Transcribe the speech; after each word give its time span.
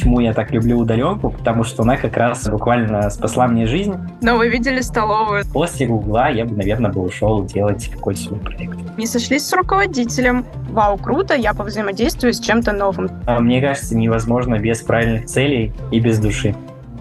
почему 0.00 0.20
я 0.20 0.32
так 0.32 0.50
люблю 0.50 0.78
удаленку, 0.78 1.30
потому 1.30 1.62
что 1.62 1.82
она 1.82 1.98
как 1.98 2.16
раз 2.16 2.48
буквально 2.48 3.10
спасла 3.10 3.46
мне 3.46 3.66
жизнь. 3.66 3.94
Но 4.22 4.38
вы 4.38 4.48
видели 4.48 4.80
столовую. 4.80 5.44
После 5.52 5.86
Гугла 5.86 6.30
я 6.30 6.46
бы, 6.46 6.56
наверное, 6.56 6.90
бы 6.90 7.02
ушел 7.02 7.44
делать 7.44 7.86
какой-то 7.88 8.20
свой 8.20 8.38
проект. 8.40 8.78
Не 8.96 9.06
сошлись 9.06 9.46
с 9.46 9.52
руководителем. 9.52 10.46
Вау, 10.70 10.96
круто, 10.96 11.34
я 11.34 11.52
повзаимодействую 11.52 12.32
с 12.32 12.40
чем-то 12.40 12.72
новым. 12.72 13.10
А 13.26 13.40
мне 13.40 13.60
кажется, 13.60 13.94
невозможно 13.94 14.58
без 14.58 14.80
правильных 14.80 15.26
целей 15.26 15.74
и 15.90 16.00
без 16.00 16.18
души. 16.18 16.54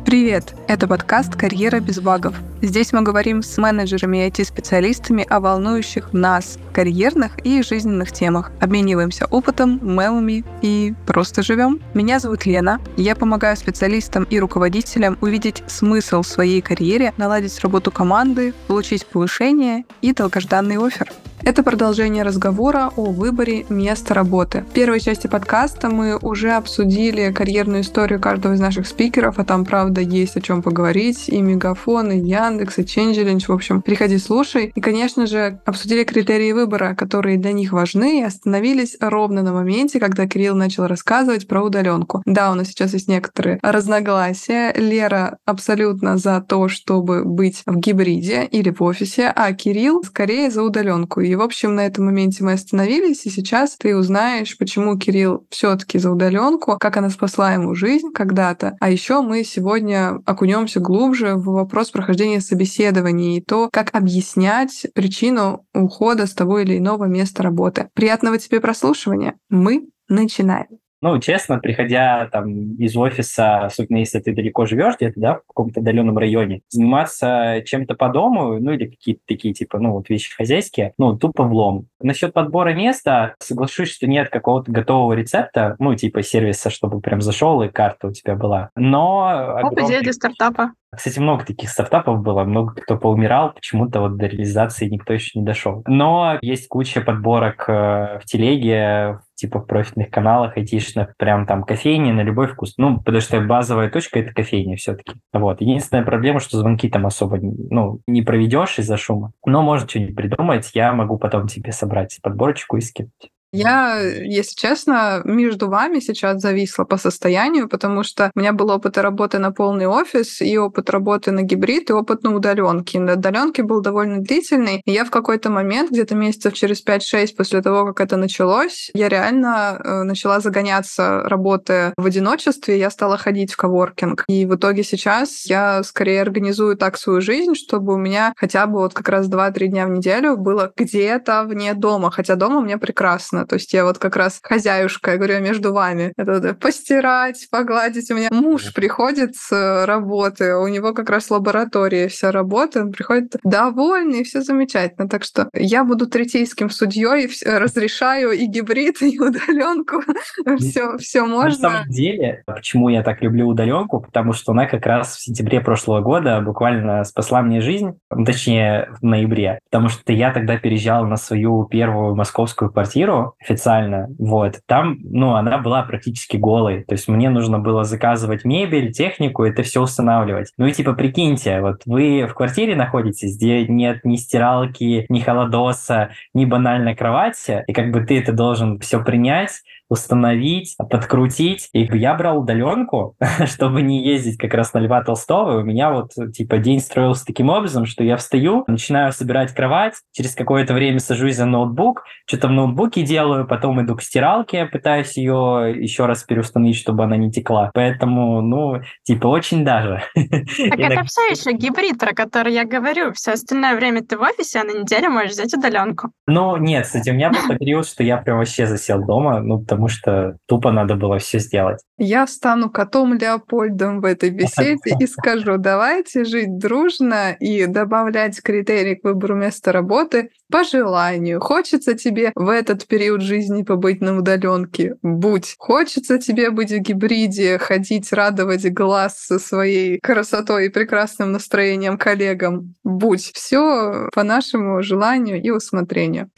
Привет! 0.05 0.53
Это 0.69 0.87
подкаст 0.87 1.35
«Карьера 1.35 1.79
без 1.79 1.99
багов». 1.99 2.35
Здесь 2.61 2.93
мы 2.93 3.01
говорим 3.01 3.41
с 3.41 3.57
менеджерами 3.57 4.17
и 4.17 4.29
IT-специалистами 4.29 5.25
о 5.27 5.39
волнующих 5.39 6.13
нас 6.13 6.59
карьерных 6.73 7.43
и 7.43 7.63
жизненных 7.63 8.11
темах. 8.11 8.51
Обмениваемся 8.59 9.25
опытом, 9.25 9.79
мемами 9.81 10.45
и 10.61 10.93
просто 11.07 11.41
живем. 11.41 11.81
Меня 11.95 12.19
зовут 12.19 12.45
Лена. 12.45 12.79
Я 12.97 13.15
помогаю 13.15 13.57
специалистам 13.57 14.25
и 14.25 14.39
руководителям 14.39 15.17
увидеть 15.21 15.63
смысл 15.65 16.21
в 16.21 16.27
своей 16.27 16.61
карьере, 16.61 17.15
наладить 17.17 17.59
работу 17.61 17.89
команды, 17.89 18.53
получить 18.67 19.07
повышение 19.07 19.85
и 20.03 20.13
долгожданный 20.13 20.77
офер. 20.77 21.11
Это 21.41 21.63
продолжение 21.63 22.23
разговора 22.23 22.91
о 22.95 23.05
выборе 23.05 23.65
места 23.69 24.13
работы. 24.13 24.65
В 24.69 24.73
первой 24.73 24.99
части 24.99 25.27
подкаста 25.27 25.89
мы 25.89 26.17
уже 26.17 26.51
обсудили 26.51 27.31
карьерную 27.31 27.81
историю 27.81 28.19
каждого 28.19 28.53
из 28.53 28.59
наших 28.59 28.85
спикеров, 28.85 29.39
а 29.39 29.45
там, 29.45 29.63
правда, 29.63 30.01
есть 30.01 30.35
о 30.35 30.41
чем 30.41 30.58
поговорить. 30.61 31.29
И 31.29 31.41
Мегафон, 31.41 32.11
и 32.11 32.19
Яндекс, 32.19 32.79
и 32.79 32.81
Changelinch. 32.83 33.45
В 33.47 33.51
общем, 33.51 33.81
приходи, 33.81 34.17
слушай. 34.17 34.71
И, 34.75 34.81
конечно 34.81 35.27
же, 35.27 35.59
обсудили 35.65 36.03
критерии 36.03 36.51
выбора, 36.51 36.95
которые 36.95 37.37
для 37.37 37.51
них 37.51 37.71
важны, 37.71 38.19
и 38.19 38.23
остановились 38.23 38.97
ровно 38.99 39.41
на 39.41 39.53
моменте, 39.53 39.99
когда 39.99 40.27
Кирилл 40.27 40.55
начал 40.55 40.87
рассказывать 40.87 41.47
про 41.47 41.61
удаленку. 41.63 42.21
Да, 42.25 42.51
у 42.51 42.55
нас 42.55 42.67
сейчас 42.67 42.93
есть 42.93 43.07
некоторые 43.07 43.59
разногласия. 43.61 44.73
Лера 44.73 45.37
абсолютно 45.45 46.17
за 46.17 46.41
то, 46.41 46.67
чтобы 46.67 47.23
быть 47.23 47.63
в 47.65 47.77
гибриде 47.77 48.45
или 48.45 48.69
в 48.69 48.81
офисе, 48.83 49.31
а 49.35 49.51
Кирилл 49.53 50.03
скорее 50.03 50.51
за 50.51 50.63
удаленку. 50.63 51.21
И, 51.21 51.35
в 51.35 51.41
общем, 51.41 51.75
на 51.75 51.85
этом 51.85 52.05
моменте 52.05 52.43
мы 52.43 52.53
остановились, 52.53 53.25
и 53.25 53.29
сейчас 53.29 53.75
ты 53.77 53.95
узнаешь, 53.95 54.57
почему 54.57 54.97
Кирилл 54.97 55.45
все-таки 55.49 55.99
за 55.99 56.11
удаленку, 56.11 56.77
как 56.79 56.97
она 56.97 57.09
спасла 57.09 57.53
ему 57.53 57.75
жизнь 57.75 58.11
когда-то. 58.13 58.75
А 58.79 58.89
еще 58.89 59.21
мы 59.21 59.43
сегодня 59.43 60.19
окунемся 60.25 60.48
глубже 60.79 61.35
в 61.35 61.45
вопрос 61.45 61.91
прохождения 61.91 62.41
собеседований 62.41 63.37
и 63.37 63.41
то, 63.41 63.69
как 63.71 63.95
объяснять 63.95 64.87
причину 64.93 65.65
ухода 65.73 66.25
с 66.25 66.33
того 66.33 66.59
или 66.59 66.77
иного 66.77 67.05
места 67.05 67.43
работы. 67.43 67.89
Приятного 67.93 68.37
тебе 68.37 68.59
прослушивания. 68.59 69.35
Мы 69.49 69.89
начинаем. 70.07 70.67
Ну, 71.01 71.17
честно, 71.19 71.59
приходя 71.59 72.27
там 72.31 72.75
из 72.75 72.95
офиса, 72.97 73.65
особенно 73.65 73.97
если 73.97 74.19
ты 74.19 74.33
далеко 74.33 74.65
живешь 74.65 74.95
где-то, 74.97 75.19
да, 75.19 75.33
в 75.35 75.47
каком-то 75.47 75.79
отдаленном 75.79 76.17
районе, 76.17 76.61
заниматься 76.69 77.61
чем-то 77.65 77.95
по 77.95 78.09
дому, 78.09 78.59
ну, 78.59 78.71
или 78.71 78.87
какие-то 78.87 79.21
такие, 79.25 79.53
типа, 79.53 79.79
ну, 79.79 79.93
вот 79.93 80.09
вещи 80.09 80.35
хозяйские, 80.35 80.93
ну, 80.97 81.17
тупо 81.17 81.43
влом. 81.43 81.87
Насчет 82.01 82.33
подбора 82.33 82.73
места, 82.73 83.35
соглашусь, 83.39 83.91
что 83.91 84.07
нет 84.07 84.29
какого-то 84.29 84.71
готового 84.71 85.13
рецепта, 85.13 85.75
ну, 85.79 85.95
типа 85.95 86.21
сервиса, 86.21 86.69
чтобы 86.69 86.99
прям 86.99 87.21
зашел 87.21 87.61
и 87.61 87.69
карта 87.69 88.07
у 88.07 88.11
тебя 88.11 88.35
была. 88.35 88.69
Но... 88.75 89.59
Оп, 89.63 89.79
идея 89.79 90.01
для 90.01 90.13
стартапа. 90.13 90.73
Кстати, 90.95 91.19
много 91.19 91.45
таких 91.45 91.69
стартапов 91.69 92.21
было, 92.21 92.43
много 92.43 92.73
кто 92.73 92.97
поумирал, 92.97 93.53
почему-то 93.53 94.01
вот 94.01 94.17
до 94.17 94.25
реализации 94.25 94.89
никто 94.89 95.13
еще 95.13 95.37
не 95.39 95.45
дошел. 95.45 95.83
Но 95.85 96.39
есть 96.41 96.67
куча 96.67 97.01
подборок 97.01 97.69
э, 97.69 98.19
в 98.19 98.25
телеге, 98.25 99.19
типа 99.35 99.59
в 99.59 99.67
профитных 99.67 100.09
каналах 100.09 100.57
айтишных, 100.57 101.15
прям 101.17 101.45
там 101.45 101.63
кофейни 101.63 102.11
на 102.11 102.21
любой 102.21 102.47
вкус. 102.47 102.73
Ну, 102.77 102.99
потому 102.99 103.21
что 103.21 103.39
базовая 103.39 103.89
точка— 103.89 104.19
это 104.21 104.33
кофейня 104.33 104.75
все-таки. 104.77 105.13
Вот. 105.31 105.61
Единственная 105.61 106.03
проблема, 106.03 106.39
что 106.39 106.57
звонки 106.57 106.89
там 106.89 107.05
особо 107.05 107.37
ну, 107.39 108.01
не 108.07 108.23
проведешь 108.23 108.79
из-за 108.79 108.97
шума. 108.97 109.31
Но 109.45 109.61
можно 109.61 109.87
что-нибудь 109.87 110.15
придумать, 110.15 110.71
я 110.73 110.91
могу 110.91 111.17
потом 111.17 111.47
тебе 111.47 111.71
собрать 111.71 112.17
подборочку 112.21 112.77
и 112.77 112.81
скинуть. 112.81 113.29
Я, 113.51 113.99
если 113.99 114.55
честно, 114.55 115.21
между 115.25 115.69
вами 115.69 115.99
сейчас 115.99 116.39
зависла 116.39 116.83
по 116.83 116.97
состоянию, 116.97 117.67
потому 117.67 118.03
что 118.03 118.31
у 118.35 118.39
меня 118.39 118.53
был 118.53 118.69
опыт 118.69 118.97
работы 118.99 119.39
на 119.39 119.51
полный 119.51 119.87
офис, 119.87 120.41
и 120.41 120.55
опыт 120.57 120.89
работы 120.91 121.31
на 121.31 121.41
гибрид, 121.41 121.89
и 121.89 121.93
опыт 121.93 122.23
на 122.23 122.35
удаленке. 122.35 122.99
На 122.99 123.13
удаленке 123.13 123.63
был 123.63 123.81
довольно 123.81 124.19
длительный, 124.19 124.81
и 124.85 124.91
я 124.91 125.03
в 125.03 125.09
какой-то 125.09 125.49
момент, 125.49 125.89
где-то 125.89 126.13
месяцев 126.13 126.53
через 126.53 126.85
5-6 126.85 127.35
после 127.35 127.61
того, 127.63 127.87
как 127.87 128.01
это 128.01 128.17
началось, 128.17 128.91
я 128.93 129.09
реально 129.09 129.81
э, 129.83 130.03
начала 130.03 130.39
загоняться 130.41 131.21
работы 131.23 131.93
в 131.97 132.05
одиночестве, 132.05 132.77
я 132.77 132.91
стала 132.91 133.17
ходить 133.17 133.53
в 133.53 133.57
коворкинг. 133.57 134.25
И 134.27 134.45
в 134.45 134.55
итоге 134.55 134.83
сейчас 134.83 135.45
я 135.47 135.81
скорее 135.81 136.21
организую 136.21 136.77
так 136.77 136.97
свою 136.97 137.19
жизнь, 137.19 137.55
чтобы 137.55 137.95
у 137.95 137.97
меня 137.97 138.33
хотя 138.37 138.67
бы 138.67 138.79
вот 138.79 138.93
как 138.93 139.09
раз 139.09 139.27
2-3 139.27 139.67
дня 139.67 139.87
в 139.87 139.89
неделю 139.89 140.37
было 140.37 140.71
где-то 140.75 141.45
вне 141.45 141.73
дома, 141.73 142.11
хотя 142.11 142.35
дома 142.35 142.61
мне 142.61 142.77
прекрасно 142.77 143.38
классно. 143.39 143.47
То 143.47 143.55
есть 143.55 143.73
я 143.73 143.83
вот 143.83 143.97
как 143.97 144.15
раз 144.15 144.39
хозяюшка, 144.41 145.11
я 145.11 145.17
говорю, 145.17 145.39
между 145.41 145.73
вами. 145.73 146.13
Это 146.17 146.53
постирать, 146.53 147.47
погладить. 147.51 148.11
У 148.11 148.15
меня 148.15 148.29
муж 148.31 148.73
приходит 148.73 149.35
с 149.35 149.85
работы, 149.85 150.55
у 150.55 150.67
него 150.67 150.93
как 150.93 151.09
раз 151.09 151.29
лаборатория 151.31 152.07
вся 152.07 152.31
работа, 152.31 152.81
он 152.81 152.91
приходит 152.91 153.35
довольный, 153.43 154.23
все 154.23 154.41
замечательно. 154.41 155.07
Так 155.07 155.23
что 155.23 155.49
я 155.53 155.83
буду 155.83 156.07
третейским 156.07 156.69
судьей, 156.69 157.29
разрешаю 157.45 158.31
и 158.31 158.45
гибрид, 158.45 159.01
и 159.01 159.19
удаленку. 159.19 160.01
все, 160.59 160.97
все 160.97 161.25
можно. 161.25 161.69
На 161.69 161.75
самом 161.75 161.89
деле, 161.89 162.43
почему 162.45 162.89
я 162.89 163.03
так 163.03 163.21
люблю 163.21 163.47
удаленку, 163.47 164.01
потому 164.01 164.33
что 164.33 164.51
она 164.51 164.65
как 164.65 164.85
раз 164.85 165.15
в 165.15 165.21
сентябре 165.21 165.61
прошлого 165.61 166.01
года 166.01 166.41
буквально 166.41 167.03
спасла 167.03 167.41
мне 167.41 167.61
жизнь, 167.61 167.99
точнее 168.25 168.89
в 168.99 169.03
ноябре, 169.03 169.59
потому 169.69 169.89
что 169.89 170.13
я 170.13 170.31
тогда 170.31 170.57
переезжал 170.57 171.05
на 171.05 171.17
свою 171.17 171.65
первую 171.65 172.15
московскую 172.15 172.71
квартиру, 172.71 173.28
официально, 173.39 174.07
вот, 174.17 174.59
там, 174.65 174.97
ну, 175.01 175.35
она 175.35 175.57
была 175.57 175.83
практически 175.83 176.37
голой, 176.37 176.83
то 176.83 176.93
есть 176.93 177.07
мне 177.07 177.29
нужно 177.29 177.59
было 177.59 177.83
заказывать 177.83 178.45
мебель, 178.45 178.91
технику, 178.91 179.43
это 179.43 179.63
все 179.63 179.81
устанавливать. 179.81 180.51
Ну 180.57 180.65
и 180.65 180.71
типа 180.71 180.93
прикиньте, 180.93 181.61
вот 181.61 181.81
вы 181.85 182.25
в 182.27 182.33
квартире 182.33 182.75
находитесь, 182.75 183.37
где 183.37 183.65
нет 183.67 184.03
ни 184.03 184.15
стиралки, 184.15 185.05
ни 185.09 185.19
холодоса, 185.19 186.09
ни 186.33 186.45
банальной 186.45 186.95
кровати, 186.95 187.63
и 187.67 187.73
как 187.73 187.91
бы 187.91 188.01
ты 188.01 188.19
это 188.19 188.33
должен 188.33 188.79
все 188.79 189.03
принять, 189.03 189.61
установить, 189.89 190.75
подкрутить. 190.77 191.69
И 191.73 191.89
я 191.97 192.13
брал 192.13 192.39
удаленку, 192.39 193.15
чтобы 193.45 193.81
не 193.81 194.03
ездить 194.03 194.37
как 194.37 194.53
раз 194.53 194.73
на 194.73 194.79
Льва 194.79 195.03
Толстого. 195.03 195.59
У 195.59 195.63
меня 195.63 195.91
вот 195.91 196.11
типа 196.33 196.59
день 196.59 196.79
строился 196.79 197.25
таким 197.25 197.49
образом, 197.49 197.85
что 197.85 198.03
я 198.03 198.15
встаю, 198.15 198.63
начинаю 198.67 199.11
собирать 199.11 199.53
кровать, 199.53 199.95
через 200.11 200.35
какое-то 200.35 200.73
время 200.73 200.99
сажусь 200.99 201.35
за 201.35 201.45
ноутбук, 201.45 202.03
что-то 202.25 202.47
в 202.47 202.51
ноутбуке 202.51 203.01
делаю, 203.01 203.18
потом 203.47 203.81
иду 203.81 203.95
к 203.95 204.01
стиралке, 204.01 204.65
пытаюсь 204.65 205.17
ее 205.17 205.73
еще 205.77 206.05
раз 206.05 206.23
переустановить, 206.23 206.77
чтобы 206.77 207.03
она 207.03 207.17
не 207.17 207.31
текла. 207.31 207.71
Поэтому, 207.73 208.41
ну, 208.41 208.81
типа, 209.03 209.27
очень 209.27 209.63
даже. 209.63 210.03
Так 210.15 210.25
это 210.79 211.03
все 211.05 211.21
еще 211.29 211.51
гибрид, 211.53 211.99
про 211.99 212.13
который 212.13 212.53
я 212.53 212.65
говорю. 212.65 213.13
Все 213.13 213.31
остальное 213.31 213.75
время 213.75 214.03
ты 214.03 214.17
в 214.17 214.21
офисе, 214.21 214.59
а 214.59 214.63
на 214.63 214.81
неделю 214.81 215.09
можешь 215.09 215.31
взять 215.31 215.53
удаленку. 215.53 216.11
Ну, 216.27 216.57
нет, 216.57 216.85
кстати, 216.85 217.09
у 217.09 217.13
меня 217.13 217.31
был 217.31 217.57
период, 217.57 217.87
что 217.87 218.03
я 218.03 218.17
прям 218.17 218.37
вообще 218.37 218.67
засел 218.67 219.03
дома, 219.03 219.41
ну, 219.41 219.59
потому 219.59 219.87
что 219.87 220.37
тупо 220.47 220.71
надо 220.71 220.95
было 220.95 221.17
все 221.19 221.39
сделать. 221.39 221.79
Я 221.97 222.27
стану 222.27 222.69
котом 222.69 223.13
Леопольдом 223.13 224.01
в 224.01 224.05
этой 224.05 224.29
беседе 224.29 224.79
и 224.99 225.07
скажу, 225.07 225.57
давайте 225.57 226.23
жить 226.23 226.57
дружно 226.57 227.31
и 227.33 227.65
добавлять 227.65 228.41
критерии 228.41 228.95
к 228.95 229.03
выбору 229.03 229.35
места 229.35 229.71
работы 229.71 230.29
по 230.51 230.63
желанию. 230.63 231.39
Хочется 231.39 231.95
тебе 231.95 232.31
в 232.35 232.49
этот 232.49 232.87
период 232.87 233.08
жизни 233.17 233.63
побыть 233.63 234.01
на 234.01 234.17
удаленке? 234.17 234.95
Будь. 235.01 235.55
Хочется 235.57 236.19
тебе 236.19 236.51
быть 236.51 236.71
в 236.71 236.79
гибриде, 236.79 237.57
ходить, 237.57 238.11
радовать 238.13 238.71
глаз 238.71 239.17
со 239.19 239.39
своей 239.39 239.99
красотой 239.99 240.67
и 240.67 240.69
прекрасным 240.69 241.31
настроением 241.31 241.97
коллегам? 241.97 242.75
Будь. 242.83 243.31
Все 243.33 244.09
по 244.13 244.23
нашему 244.23 244.83
желанию 244.83 245.41
и 245.41 245.49
усмотрению. 245.49 246.29